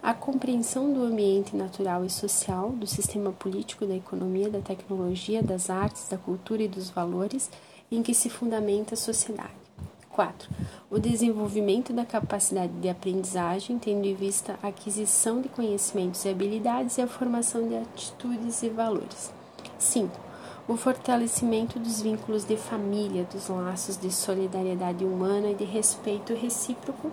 A 0.02 0.14
compreensão 0.14 0.92
do 0.92 1.04
ambiente 1.04 1.56
natural 1.56 2.04
e 2.04 2.10
social, 2.10 2.70
do 2.72 2.88
sistema 2.88 3.32
político, 3.32 3.86
da 3.86 3.96
economia, 3.96 4.50
da 4.50 4.60
tecnologia, 4.60 5.44
das 5.44 5.70
artes, 5.70 6.08
da 6.08 6.18
cultura 6.18 6.64
e 6.64 6.68
dos 6.68 6.90
valores 6.90 7.52
em 7.92 8.02
que 8.02 8.14
se 8.14 8.30
fundamenta 8.30 8.96
a 8.96 8.98
sociedade. 8.98 9.62
4. 10.10 10.50
O 10.90 10.98
desenvolvimento 10.98 11.94
da 11.94 12.06
capacidade 12.06 12.74
de 12.74 12.90
aprendizagem, 12.90 13.78
tendo 13.78 14.06
em 14.06 14.16
vista 14.16 14.58
a 14.64 14.70
aquisição 14.70 15.42
de 15.42 15.50
conhecimentos 15.50 16.26
e 16.26 16.30
habilidades 16.30 16.98
e 16.98 17.02
a 17.02 17.08
formação 17.08 17.68
de 17.68 17.76
atitudes 17.76 18.64
e 18.64 18.70
valores. 18.70 19.32
5 19.78 20.31
o 20.72 20.78
fortalecimento 20.78 21.78
dos 21.78 22.02
vínculos 22.02 22.46
de 22.46 22.56
família, 22.56 23.28
dos 23.30 23.50
laços 23.50 23.98
de 23.98 24.10
solidariedade 24.10 25.04
humana 25.04 25.50
e 25.50 25.56
de 25.56 25.66
respeito 25.66 26.34
recíproco 26.34 27.12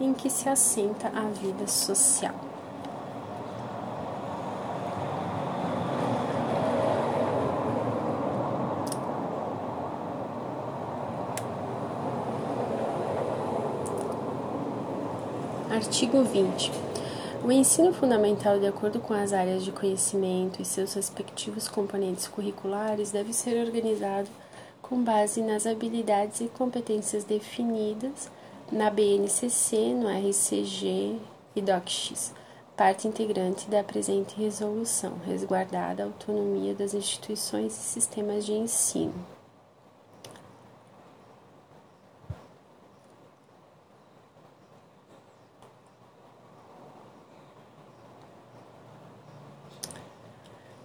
em 0.00 0.12
que 0.12 0.28
se 0.28 0.48
assenta 0.48 1.06
a 1.08 1.28
vida 1.28 1.68
social. 1.68 2.34
Artigo 15.70 16.24
20 16.24 16.89
o 17.42 17.50
ensino 17.50 17.90
fundamental, 17.90 18.58
de 18.60 18.66
acordo 18.66 19.00
com 19.00 19.14
as 19.14 19.32
áreas 19.32 19.64
de 19.64 19.72
conhecimento 19.72 20.60
e 20.60 20.64
seus 20.64 20.92
respectivos 20.92 21.68
componentes 21.68 22.28
curriculares, 22.28 23.10
deve 23.10 23.32
ser 23.32 23.64
organizado 23.64 24.28
com 24.82 25.02
base 25.02 25.40
nas 25.40 25.66
habilidades 25.66 26.42
e 26.42 26.48
competências 26.48 27.24
definidas 27.24 28.30
na 28.70 28.90
BNCC, 28.90 29.94
no 29.94 30.06
RCG 30.06 31.18
e 31.56 31.62
DOCX, 31.62 32.34
parte 32.76 33.08
integrante 33.08 33.70
da 33.70 33.82
presente 33.82 34.36
resolução, 34.36 35.14
resguardada 35.24 36.02
a 36.02 36.06
autonomia 36.06 36.74
das 36.74 36.92
instituições 36.92 37.72
e 37.72 37.82
sistemas 37.82 38.44
de 38.44 38.52
ensino. 38.52 39.14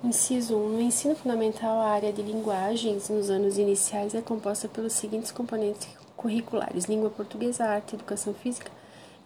Inciso 0.06 0.56
1. 0.56 0.70
No 0.70 0.82
ensino 0.82 1.16
fundamental, 1.16 1.80
a 1.80 1.90
área 1.90 2.14
de 2.14 2.22
linguagens 2.22 3.10
nos 3.10 3.32
anos 3.32 3.58
iniciais 3.58 4.14
é 4.14 4.22
composta 4.22 4.68
pelos 4.68 4.94
seguintes 4.94 5.32
componentes 5.32 5.88
curriculares: 6.16 6.86
língua 6.86 7.10
portuguesa, 7.10 7.66
arte, 7.66 7.96
educação 7.96 8.32
física, 8.32 8.72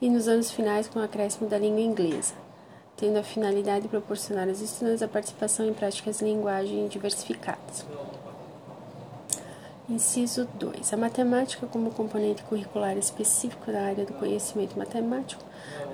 e 0.02 0.10
nos 0.10 0.30
anos 0.30 0.50
finais, 0.52 0.88
com 0.88 1.00
o 1.00 1.04
acréscimo 1.04 1.50
da 1.50 1.60
língua 1.60 1.82
inglesa, 1.82 2.34
tendo 2.96 3.18
a 3.20 3.24
finalidade 3.24 3.82
de 3.82 3.88
proporcionar 3.90 4.48
aos 4.48 4.62
estudantes 4.62 5.02
a 5.02 5.08
participação 5.10 5.68
em 5.68 5.74
práticas 5.74 6.20
de 6.20 6.24
linguagem 6.24 6.88
diversificadas. 6.88 7.86
Inciso 9.90 10.48
2. 10.60 10.94
A 10.94 10.98
matemática, 10.98 11.66
como 11.66 11.90
componente 11.90 12.44
curricular 12.44 12.96
específico 12.96 13.72
da 13.72 13.82
área 13.82 14.06
do 14.06 14.14
conhecimento 14.14 14.78
matemático, 14.78 15.44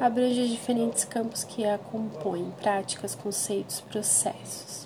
abrange 0.01 0.49
diferentes 0.49 1.05
campos 1.05 1.45
que 1.45 1.63
a 1.63 1.77
compõem: 1.77 2.51
práticas, 2.59 3.15
conceitos, 3.15 3.79
processos. 3.79 4.85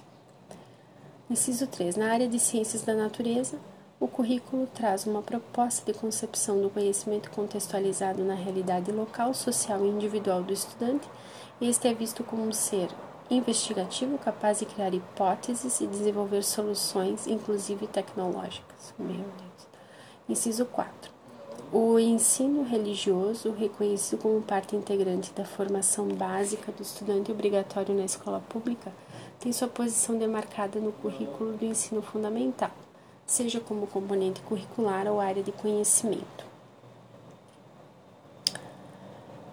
Inciso 1.27 1.65
3. 1.65 1.95
Na 1.95 2.11
área 2.11 2.27
de 2.27 2.37
ciências 2.37 2.83
da 2.83 2.93
natureza, 2.93 3.57
o 3.99 4.07
currículo 4.07 4.67
traz 4.67 5.07
uma 5.07 5.23
proposta 5.23 5.91
de 5.91 5.97
concepção 5.97 6.61
do 6.61 6.69
conhecimento 6.69 7.31
contextualizado 7.31 8.23
na 8.23 8.35
realidade 8.35 8.91
local, 8.91 9.33
social 9.33 9.83
e 9.83 9.89
individual 9.89 10.43
do 10.43 10.53
estudante, 10.53 11.09
e 11.59 11.67
este 11.67 11.87
é 11.87 11.95
visto 11.95 12.23
como 12.23 12.53
ser 12.53 12.89
investigativo 13.29 14.17
capaz 14.17 14.59
de 14.59 14.65
criar 14.65 14.93
hipóteses 14.93 15.79
e 15.81 15.87
desenvolver 15.87 16.43
soluções, 16.43 17.27
inclusive 17.27 17.85
tecnológicas. 17.87 18.93
Meu 18.97 19.15
Deus. 19.15 19.67
Inciso 20.27 20.65
4. 20.65 21.11
O 21.71 21.99
ensino 21.99 22.63
religioso, 22.63 23.51
reconhecido 23.51 24.19
como 24.19 24.41
parte 24.41 24.75
integrante 24.75 25.31
da 25.33 25.45
formação 25.45 26.07
básica 26.07 26.71
do 26.71 26.81
estudante 26.81 27.31
obrigatório 27.31 27.93
na 27.93 28.05
escola 28.05 28.41
pública, 28.49 28.91
tem 29.39 29.53
sua 29.53 29.67
posição 29.67 30.17
demarcada 30.17 30.79
no 30.79 30.91
currículo 30.91 31.53
do 31.53 31.65
ensino 31.65 32.01
fundamental, 32.01 32.71
seja 33.25 33.59
como 33.59 33.85
componente 33.85 34.41
curricular 34.41 35.05
ou 35.07 35.19
área 35.19 35.43
de 35.43 35.51
conhecimento. 35.51 36.48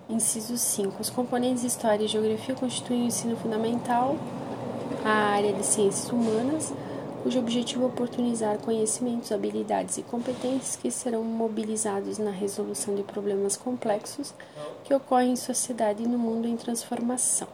Inciso 0.09 0.57
5. 0.57 1.03
Os 1.03 1.11
componentes 1.11 1.64
História 1.64 2.05
e 2.05 2.09
Geografia 2.09 2.55
constituem 2.55 3.03
o 3.03 3.07
ensino 3.07 3.37
fundamental, 3.37 4.16
a 5.05 5.11
área 5.11 5.53
de 5.53 5.66
ciências 5.66 6.09
humanas, 6.12 6.73
cujo 7.25 7.40
objetivo 7.40 7.83
é 7.83 7.87
oportunizar 7.87 8.57
conhecimentos, 8.59 9.33
habilidades 9.33 9.99
e 9.99 10.03
competências 10.03 10.77
que 10.77 10.92
serão 10.92 11.25
mobilizados 11.25 12.19
na 12.19 12.31
resolução 12.31 12.95
de 12.95 13.03
problemas 13.03 13.57
complexos 13.57 14.33
que 14.85 14.95
ocorrem 14.95 15.33
em 15.33 15.37
sociedade 15.37 16.05
e 16.05 16.07
no 16.07 16.19
mundo 16.19 16.47
em 16.47 16.57
transformação. 16.57 17.49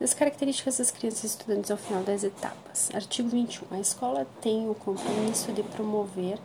Das 0.00 0.14
características 0.14 0.78
das 0.78 0.90
crianças 0.90 1.24
e 1.24 1.26
estudantes 1.26 1.70
ao 1.70 1.76
final 1.76 2.02
das 2.02 2.24
etapas. 2.24 2.90
Artigo 2.94 3.28
21. 3.28 3.76
A 3.76 3.80
escola 3.80 4.26
tem 4.40 4.70
o 4.70 4.74
compromisso 4.74 5.52
de 5.52 5.62
promover 5.62 6.38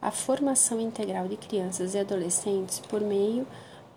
a 0.00 0.10
formação 0.10 0.80
integral 0.80 1.28
de 1.28 1.36
crianças 1.36 1.94
e 1.94 1.98
adolescentes 1.98 2.78
por 2.78 3.02
meio 3.02 3.46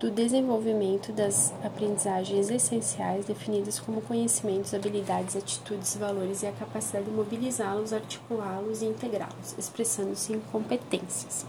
do 0.02 0.10
desenvolvimento 0.10 1.12
das 1.12 1.54
aprendizagens 1.62 2.50
essenciais 2.50 3.24
definidas 3.24 3.78
como 3.78 4.02
conhecimentos, 4.02 4.74
habilidades, 4.74 5.36
atitudes, 5.36 5.96
valores 5.96 6.42
e 6.42 6.46
a 6.48 6.50
capacidade 6.50 7.04
de 7.04 7.12
mobilizá-los, 7.12 7.92
articulá-los 7.92 8.82
e 8.82 8.86
integrá-los, 8.86 9.56
expressando-se 9.56 10.32
em 10.32 10.40
competências. 10.40 11.46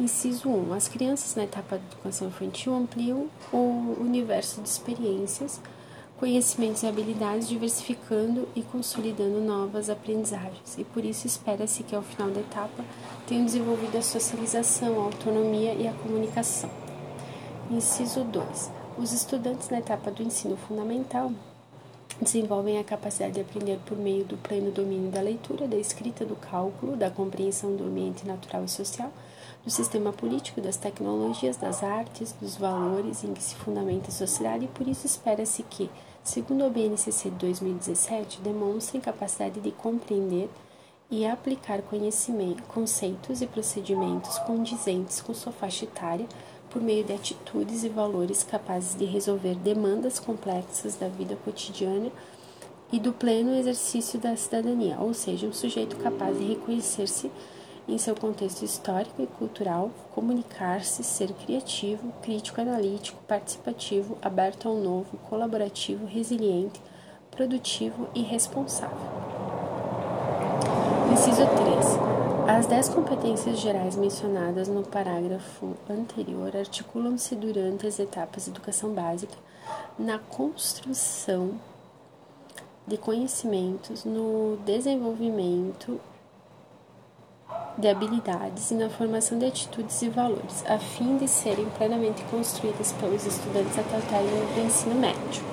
Inciso 0.00 0.48
1. 0.48 0.72
As 0.72 0.88
crianças 0.88 1.34
na 1.34 1.44
etapa 1.44 1.76
de 1.76 1.84
educação 1.92 2.28
infantil 2.28 2.74
ampliam 2.74 3.26
o 3.52 3.96
universo 4.00 4.62
de 4.62 4.70
experiências, 4.70 5.60
conhecimentos 6.18 6.82
e 6.82 6.86
habilidades, 6.86 7.46
diversificando 7.46 8.48
e 8.56 8.62
consolidando 8.62 9.42
novas 9.42 9.90
aprendizagens, 9.90 10.78
e 10.78 10.84
por 10.84 11.04
isso 11.04 11.26
espera-se 11.26 11.82
que 11.82 11.94
ao 11.94 12.02
final 12.02 12.30
da 12.30 12.40
etapa 12.40 12.82
tenham 13.26 13.44
desenvolvido 13.44 13.98
a 13.98 14.02
socialização, 14.02 14.98
a 15.02 15.04
autonomia 15.04 15.74
e 15.74 15.86
a 15.86 15.92
comunicação. 15.92 16.70
Inciso 17.72 18.22
2. 18.22 18.70
Os 18.98 19.14
estudantes 19.14 19.70
na 19.70 19.78
etapa 19.78 20.10
do 20.10 20.22
ensino 20.22 20.58
fundamental 20.58 21.32
desenvolvem 22.20 22.76
a 22.76 22.84
capacidade 22.84 23.32
de 23.32 23.40
aprender 23.40 23.78
por 23.86 23.96
meio 23.96 24.26
do 24.26 24.36
pleno 24.36 24.70
domínio 24.70 25.10
da 25.10 25.22
leitura, 25.22 25.66
da 25.66 25.78
escrita, 25.78 26.22
do 26.22 26.36
cálculo, 26.36 26.98
da 26.98 27.10
compreensão 27.10 27.74
do 27.74 27.84
ambiente 27.84 28.26
natural 28.26 28.62
e 28.64 28.68
social, 28.68 29.10
do 29.64 29.70
sistema 29.70 30.12
político, 30.12 30.60
das 30.60 30.76
tecnologias, 30.76 31.56
das 31.56 31.82
artes, 31.82 32.32
dos 32.38 32.58
valores 32.58 33.24
em 33.24 33.32
que 33.32 33.42
se 33.42 33.54
fundamenta 33.54 34.08
a 34.08 34.12
sociedade 34.12 34.66
e 34.66 34.68
por 34.68 34.86
isso 34.86 35.06
espera-se 35.06 35.62
que, 35.62 35.88
segundo 36.22 36.66
o 36.66 36.70
BNCC 36.70 37.30
de 37.30 37.36
2017, 37.36 38.42
demonstrem 38.42 39.00
capacidade 39.00 39.60
de 39.60 39.70
compreender 39.70 40.50
e 41.10 41.24
aplicar 41.24 41.80
conhecimento, 41.80 42.62
conceitos 42.64 43.40
e 43.40 43.46
procedimentos 43.46 44.38
condizentes 44.40 45.22
com 45.22 45.32
sua 45.32 45.52
faixa 45.52 45.86
etária 45.86 46.26
por 46.72 46.80
meio 46.80 47.04
de 47.04 47.12
atitudes 47.12 47.84
e 47.84 47.88
valores 47.88 48.42
capazes 48.42 48.94
de 48.94 49.04
resolver 49.04 49.54
demandas 49.56 50.18
complexas 50.18 50.96
da 50.96 51.06
vida 51.06 51.36
cotidiana 51.44 52.10
e 52.90 52.98
do 52.98 53.12
pleno 53.12 53.54
exercício 53.54 54.18
da 54.18 54.34
cidadania, 54.34 54.96
ou 54.98 55.12
seja, 55.12 55.46
um 55.46 55.52
sujeito 55.52 55.96
capaz 55.96 56.38
de 56.38 56.44
reconhecer-se 56.44 57.30
em 57.88 57.98
seu 57.98 58.14
contexto 58.14 58.64
histórico 58.64 59.20
e 59.22 59.26
cultural, 59.26 59.90
comunicar-se, 60.14 61.02
ser 61.02 61.32
criativo, 61.32 62.12
crítico 62.22 62.60
analítico, 62.60 63.20
participativo, 63.26 64.16
aberto 64.22 64.68
ao 64.68 64.76
novo, 64.76 65.16
colaborativo, 65.28 66.06
resiliente, 66.06 66.80
produtivo 67.30 68.08
e 68.14 68.22
responsável. 68.22 68.96
Inciso 71.12 71.46
3. 71.46 72.11
As 72.46 72.66
dez 72.66 72.88
competências 72.88 73.60
gerais 73.60 73.96
mencionadas 73.96 74.66
no 74.66 74.82
parágrafo 74.82 75.74
anterior 75.88 76.56
articulam-se 76.56 77.36
durante 77.36 77.86
as 77.86 77.98
etapas 77.98 78.44
de 78.44 78.50
educação 78.50 78.92
básica 78.92 79.34
na 79.98 80.18
construção 80.18 81.52
de 82.86 82.96
conhecimentos, 82.96 84.04
no 84.04 84.58
desenvolvimento 84.66 86.00
de 87.78 87.88
habilidades 87.88 88.70
e 88.70 88.74
na 88.74 88.90
formação 88.90 89.38
de 89.38 89.46
atitudes 89.46 90.02
e 90.02 90.08
valores, 90.08 90.64
a 90.66 90.78
fim 90.78 91.16
de 91.16 91.28
serem 91.28 91.66
plenamente 91.70 92.24
construídas 92.24 92.92
pelos 92.92 93.24
estudantes 93.24 93.78
até 93.78 93.98
o 93.98 94.02
término 94.02 94.54
do 94.54 94.66
ensino 94.66 94.94
médio. 94.96 95.51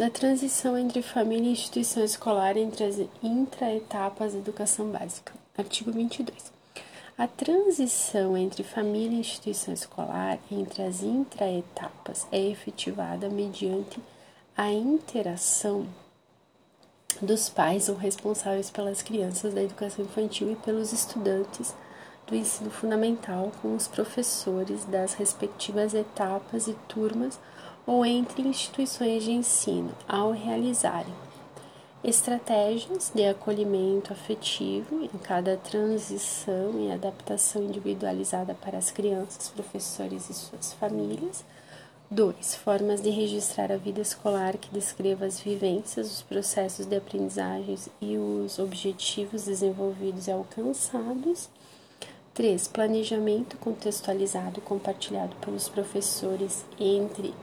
Da 0.00 0.08
transição 0.08 0.78
entre 0.78 1.02
família 1.02 1.50
e 1.50 1.52
instituição 1.52 2.02
escolar 2.02 2.56
entre 2.56 2.84
as 2.84 2.96
intraetapas 3.22 4.32
da 4.32 4.38
educação 4.38 4.90
básica. 4.90 5.34
Artigo 5.58 5.92
22. 5.92 6.50
A 7.18 7.28
transição 7.28 8.34
entre 8.34 8.62
família 8.62 9.14
e 9.14 9.20
instituição 9.20 9.74
escolar 9.74 10.38
entre 10.50 10.82
as 10.84 11.02
intraetapas 11.02 12.26
é 12.32 12.40
efetivada 12.40 13.28
mediante 13.28 14.00
a 14.56 14.72
interação 14.72 15.86
dos 17.20 17.50
pais 17.50 17.90
ou 17.90 17.94
responsáveis 17.94 18.70
pelas 18.70 19.02
crianças 19.02 19.52
da 19.52 19.62
educação 19.62 20.06
infantil 20.06 20.50
e 20.50 20.56
pelos 20.56 20.94
estudantes 20.94 21.74
do 22.26 22.34
ensino 22.34 22.70
fundamental 22.70 23.52
com 23.60 23.74
os 23.76 23.86
professores 23.86 24.82
das 24.86 25.12
respectivas 25.12 25.92
etapas 25.92 26.68
e 26.68 26.72
turmas 26.88 27.38
ou 27.90 28.06
entre 28.06 28.42
instituições 28.42 29.24
de 29.24 29.32
ensino 29.32 29.90
ao 30.06 30.30
realizarem 30.30 31.12
Estratégias 32.04 33.10
de 33.12 33.26
acolhimento 33.26 34.12
afetivo 34.12 35.02
em 35.02 35.18
cada 35.18 35.56
transição 35.56 36.70
e 36.78 36.92
adaptação 36.92 37.64
individualizada 37.64 38.54
para 38.54 38.78
as 38.78 38.92
crianças, 38.92 39.48
professores 39.50 40.30
e 40.30 40.34
suas 40.34 40.72
famílias. 40.72 41.44
2. 42.08 42.54
Formas 42.54 43.02
de 43.02 43.10
registrar 43.10 43.72
a 43.72 43.76
vida 43.76 44.00
escolar 44.00 44.56
que 44.56 44.72
descreva 44.72 45.26
as 45.26 45.40
vivências, 45.40 46.10
os 46.10 46.22
processos 46.22 46.86
de 46.86 46.96
aprendizagens 46.96 47.88
e 48.00 48.16
os 48.16 48.60
objetivos 48.60 49.44
desenvolvidos 49.44 50.28
e 50.28 50.30
alcançados. 50.30 51.50
3. 52.34 52.68
Planejamento 52.68 53.58
contextualizado 53.58 54.60
compartilhado 54.60 55.34
pelos 55.44 55.68
professores 55.68 56.64
entre 56.78 57.34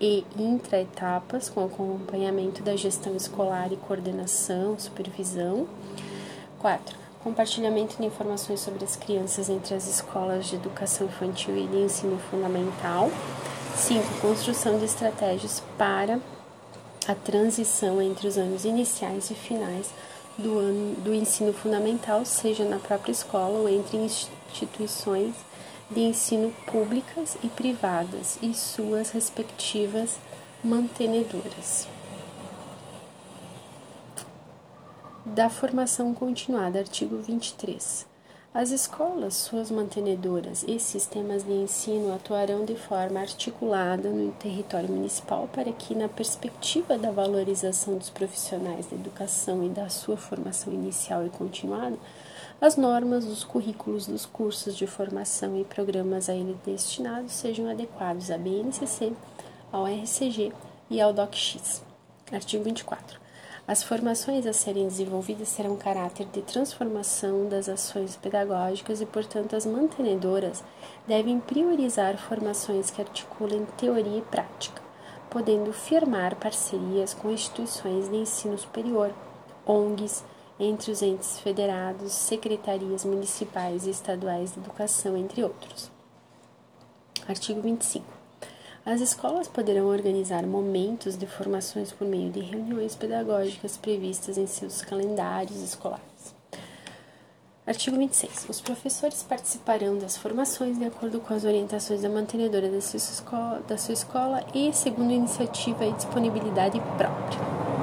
e 0.00 0.24
intra-etapas, 0.38 1.48
com 1.48 1.64
acompanhamento 1.64 2.62
da 2.62 2.76
gestão 2.76 3.16
escolar 3.16 3.72
e 3.72 3.76
coordenação, 3.76 4.78
supervisão. 4.78 5.66
4. 6.58 6.96
Compartilhamento 7.22 7.96
de 7.96 8.06
informações 8.06 8.60
sobre 8.60 8.84
as 8.84 8.96
crianças 8.96 9.48
entre 9.48 9.74
as 9.74 9.86
escolas 9.86 10.46
de 10.46 10.56
educação 10.56 11.06
infantil 11.06 11.56
e 11.56 11.66
de 11.66 11.78
ensino 11.78 12.18
fundamental. 12.30 13.10
5. 13.76 14.20
Construção 14.20 14.78
de 14.78 14.84
estratégias 14.84 15.62
para 15.78 16.20
a 17.06 17.14
transição 17.14 18.00
entre 18.00 18.28
os 18.28 18.36
anos 18.36 18.64
iniciais 18.64 19.30
e 19.30 19.34
finais 19.34 19.90
do 20.36 20.58
ano 20.58 20.96
do 20.96 21.14
ensino 21.14 21.52
fundamental, 21.52 22.24
seja 22.24 22.64
na 22.64 22.78
própria 22.78 23.12
escola 23.12 23.58
ou 23.58 23.68
entre 23.68 23.96
instituições 23.96 25.34
de 25.94 26.00
ensino 26.00 26.52
públicas 26.66 27.38
e 27.42 27.48
privadas 27.48 28.36
e 28.42 28.52
suas 28.52 29.10
respectivas 29.12 30.18
mantenedoras. 30.62 31.86
Da 35.24 35.48
formação 35.48 36.12
continuada, 36.12 36.80
artigo 36.80 37.18
23. 37.18 38.06
As 38.52 38.70
escolas, 38.70 39.34
suas 39.34 39.70
mantenedoras 39.70 40.64
e 40.68 40.78
sistemas 40.78 41.44
de 41.44 41.52
ensino 41.52 42.14
atuarão 42.14 42.64
de 42.64 42.76
forma 42.76 43.20
articulada 43.20 44.10
no 44.10 44.30
território 44.32 44.88
municipal 44.88 45.48
para 45.52 45.72
que, 45.72 45.94
na 45.94 46.08
perspectiva 46.08 46.96
da 46.96 47.10
valorização 47.10 47.98
dos 47.98 48.10
profissionais 48.10 48.86
da 48.86 48.96
educação 48.96 49.64
e 49.64 49.68
da 49.68 49.88
sua 49.88 50.16
formação 50.16 50.72
inicial 50.72 51.26
e 51.26 51.30
continuada, 51.30 51.96
as 52.60 52.76
normas 52.76 53.24
dos 53.24 53.44
currículos 53.44 54.06
dos 54.06 54.24
cursos 54.24 54.76
de 54.76 54.86
formação 54.86 55.58
e 55.60 55.64
programas 55.64 56.28
a 56.28 56.34
ele 56.34 56.56
destinados 56.64 57.32
sejam 57.32 57.68
adequados 57.68 58.30
à 58.30 58.38
BNCC, 58.38 59.12
ao 59.72 59.86
RCG 59.86 60.52
e 60.88 61.00
ao 61.00 61.12
DOCX. 61.12 61.82
Artigo 62.32 62.64
24. 62.64 63.20
As 63.66 63.82
formações 63.82 64.46
a 64.46 64.52
serem 64.52 64.86
desenvolvidas 64.86 65.54
terão 65.54 65.74
caráter 65.76 66.26
de 66.26 66.42
transformação 66.42 67.48
das 67.48 67.66
ações 67.68 68.14
pedagógicas 68.14 69.00
e, 69.00 69.06
portanto, 69.06 69.56
as 69.56 69.64
mantenedoras 69.64 70.62
devem 71.06 71.40
priorizar 71.40 72.18
formações 72.18 72.90
que 72.90 73.00
articulem 73.00 73.66
teoria 73.78 74.18
e 74.18 74.22
prática, 74.22 74.82
podendo 75.30 75.72
firmar 75.72 76.36
parcerias 76.36 77.14
com 77.14 77.30
instituições 77.30 78.08
de 78.08 78.16
ensino 78.16 78.58
superior, 78.58 79.10
ONGs, 79.66 80.22
entre 80.58 80.90
os 80.90 81.02
entes 81.02 81.38
federados, 81.40 82.12
secretarias 82.12 83.04
municipais 83.04 83.86
e 83.86 83.90
estaduais 83.90 84.52
de 84.52 84.60
educação, 84.60 85.16
entre 85.16 85.42
outros. 85.42 85.90
Artigo 87.28 87.60
25. 87.60 88.04
As 88.86 89.00
escolas 89.00 89.48
poderão 89.48 89.86
organizar 89.86 90.46
momentos 90.46 91.16
de 91.16 91.26
formações 91.26 91.90
por 91.90 92.06
meio 92.06 92.30
de 92.30 92.40
reuniões 92.40 92.94
pedagógicas 92.94 93.78
previstas 93.78 94.36
em 94.36 94.46
seus 94.46 94.82
calendários 94.82 95.62
escolares. 95.62 96.34
Artigo 97.66 97.96
26. 97.96 98.46
Os 98.50 98.60
professores 98.60 99.22
participarão 99.22 99.96
das 99.96 100.18
formações 100.18 100.78
de 100.78 100.84
acordo 100.84 101.18
com 101.18 101.32
as 101.32 101.44
orientações 101.44 102.02
da 102.02 102.10
mantenedora 102.10 102.68
da 102.68 102.82
sua 102.82 102.98
escola, 102.98 103.62
da 103.66 103.78
sua 103.78 103.94
escola 103.94 104.44
e 104.54 104.70
segundo 104.74 105.10
iniciativa 105.10 105.86
e 105.86 105.92
disponibilidade 105.94 106.78
própria. 106.98 107.73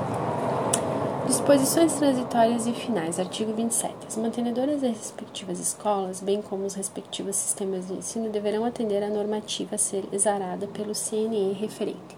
Disposições 1.32 1.94
transitórias 1.94 2.68
e 2.68 2.74
finais. 2.74 3.18
Artigo 3.18 3.54
27. 3.54 3.96
As 4.06 4.18
mantenedoras 4.18 4.82
das 4.82 4.98
respectivas 4.98 5.62
escolas, 5.62 6.20
bem 6.20 6.42
como 6.42 6.66
os 6.66 6.74
respectivos 6.74 7.38
sistemas 7.38 7.88
de 7.88 7.94
ensino, 7.94 8.30
deverão 8.30 8.66
atender 8.66 9.02
à 9.02 9.10
normativa 9.10 9.76
a 9.76 9.78
ser 9.78 10.04
exarada 10.12 10.68
pelo 10.68 10.92
CNE 10.94 11.54
referente. 11.54 12.18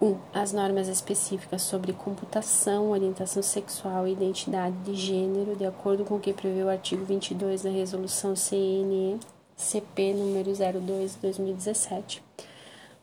1. 0.00 0.06
Um, 0.06 0.18
as 0.34 0.52
normas 0.52 0.88
específicas 0.88 1.62
sobre 1.62 1.92
computação, 1.92 2.90
orientação 2.90 3.44
sexual 3.44 4.08
e 4.08 4.12
identidade 4.14 4.74
de 4.78 4.96
gênero, 4.96 5.54
de 5.54 5.64
acordo 5.64 6.04
com 6.04 6.16
o 6.16 6.20
que 6.20 6.32
prevê 6.32 6.64
o 6.64 6.68
artigo 6.68 7.04
22 7.04 7.62
da 7.62 7.70
Resolução 7.70 8.34
CNE 8.34 9.20
CP 9.54 10.14
número 10.14 10.50
02/2017. 10.50 12.20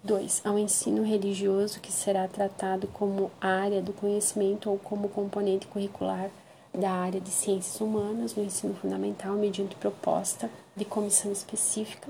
2. 0.06 0.42
Ao 0.44 0.60
ensino 0.60 1.02
religioso, 1.02 1.80
que 1.80 1.90
será 1.90 2.28
tratado 2.28 2.88
como 2.88 3.32
área 3.40 3.82
do 3.82 3.94
conhecimento 3.94 4.70
ou 4.70 4.78
como 4.78 5.08
componente 5.08 5.66
curricular 5.66 6.30
da 6.74 6.92
área 6.92 7.22
de 7.22 7.30
ciências 7.30 7.80
humanas 7.80 8.36
no 8.36 8.44
ensino 8.44 8.76
fundamental, 8.76 9.36
mediante 9.36 9.78
proposta 9.78 10.50
de 10.76 10.84
comissão 10.84 11.32
específica. 11.32 12.10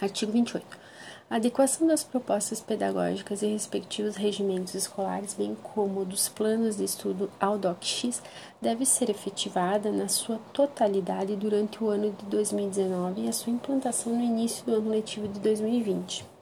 Artigo 0.00 0.30
28. 0.30 0.64
A 1.28 1.36
adequação 1.36 1.84
das 1.88 2.04
propostas 2.04 2.60
pedagógicas 2.60 3.42
e 3.42 3.46
respectivos 3.46 4.14
regimentos 4.14 4.74
escolares, 4.74 5.34
bem 5.34 5.56
como 5.74 6.04
dos 6.04 6.28
planos 6.28 6.76
de 6.76 6.84
estudo 6.84 7.28
ao 7.40 7.58
DOC-X, 7.58 8.22
deve 8.62 8.86
ser 8.86 9.10
efetivada 9.10 9.90
na 9.90 10.06
sua 10.06 10.38
totalidade 10.52 11.34
durante 11.34 11.82
o 11.82 11.88
ano 11.88 12.12
de 12.12 12.24
2019 12.26 13.22
e 13.22 13.28
a 13.28 13.32
sua 13.32 13.52
implantação 13.52 14.14
no 14.14 14.22
início 14.22 14.64
do 14.64 14.74
ano 14.74 14.90
letivo 14.90 15.26
de 15.26 15.40
2020. 15.40 16.33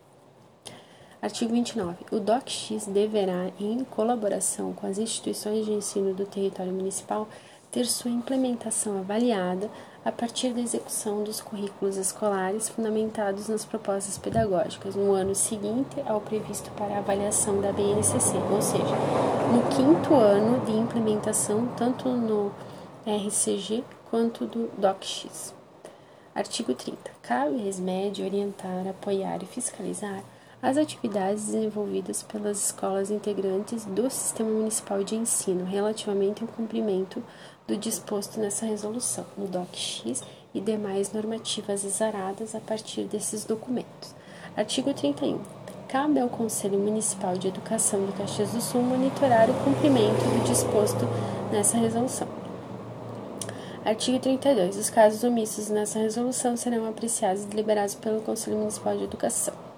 Artigo 1.23 1.53
29. 1.53 2.05
O 2.11 2.19
DOC-X 2.19 2.87
deverá, 2.89 3.53
em 3.61 3.85
colaboração 3.85 4.73
com 4.73 4.89
as 4.89 4.99
instituições 4.99 5.65
de 5.65 5.73
ensino 5.73 6.13
do 6.13 6.27
território 6.27 6.73
municipal, 6.73 7.29
ter 7.71 7.87
sua 7.87 8.11
implementação 8.11 8.99
avaliada 8.99 9.71
a 10.05 10.11
partir 10.11 10.53
da 10.53 10.61
execução 10.61 11.23
dos 11.23 11.41
currículos 11.41 11.97
escolares 11.97 12.69
fundamentados 12.69 13.47
nas 13.47 13.65
propostas 13.65 14.19
pedagógicas 14.19 14.97
no 14.97 15.13
ano 15.13 15.33
seguinte 15.33 15.95
ao 16.07 16.21
previsto 16.21 16.73
para 16.73 16.97
a 16.97 16.99
avaliação 16.99 17.61
da 17.61 17.73
BNCC, 17.73 18.37
ou 18.51 18.61
seja, 18.61 18.97
no 19.53 19.63
quinto 19.77 20.15
ano 20.15 20.67
de 20.67 20.73
implementação 20.73 21.69
tanto 21.77 22.09
no 22.09 22.53
RCG 23.07 23.85
quanto 24.11 24.45
do 24.45 24.69
DOC-X. 24.77 25.55
Artigo 26.35 26.75
30. 26.75 26.99
Cabe 27.23 27.63
à 27.63 27.69
ESMED 27.69 28.25
orientar, 28.25 28.89
apoiar 28.89 29.41
e 29.41 29.47
fiscalizar 29.47 30.25
as 30.63 30.77
atividades 30.77 31.47
desenvolvidas 31.47 32.23
pelas 32.23 32.67
escolas 32.67 33.11
integrantes 33.11 33.85
do 33.85 34.09
Sistema 34.09 34.49
Municipal 34.49 35.03
de 35.03 35.17
Ensino 35.17 35.65
relativamente 35.65 36.41
ao 36.41 36.49
cumprimento 36.49 37.21
do 37.67 37.77
disposto 37.77 38.39
nessa 38.39 38.65
resolução, 38.65 39.27
no 39.37 39.49
DOC-X 39.49 40.23
e 40.55 40.61
demais 40.61 41.13
normativas 41.13 41.85
exaradas 41.85 42.55
a 42.55 42.61
partir 42.61 43.05
desses 43.05 43.45
documentos. 43.45 44.15
Artigo 44.57 44.95
31. 44.95 45.41
Cabe 45.89 46.21
ao 46.21 46.29
Conselho 46.29 46.79
Municipal 46.79 47.37
de 47.37 47.49
Educação 47.49 48.07
de 48.07 48.13
Caxias 48.13 48.53
do 48.53 48.61
Sul 48.61 48.83
monitorar 48.83 49.51
o 49.51 49.65
cumprimento 49.65 50.15
do 50.15 50.45
disposto 50.45 51.09
nessa 51.51 51.77
resolução. 51.77 52.29
Artigo 53.85 54.21
32. 54.21 54.77
Os 54.77 54.89
casos 54.89 55.25
omissos 55.25 55.69
nessa 55.71 55.99
resolução 55.99 56.57
serão 56.57 56.89
apreciados 56.89 57.43
e 57.43 57.47
deliberados 57.47 57.97
pelo 57.97 58.21
Conselho 58.21 58.59
Municipal 58.59 58.97
de 58.97 59.05
Educação. 59.05 59.72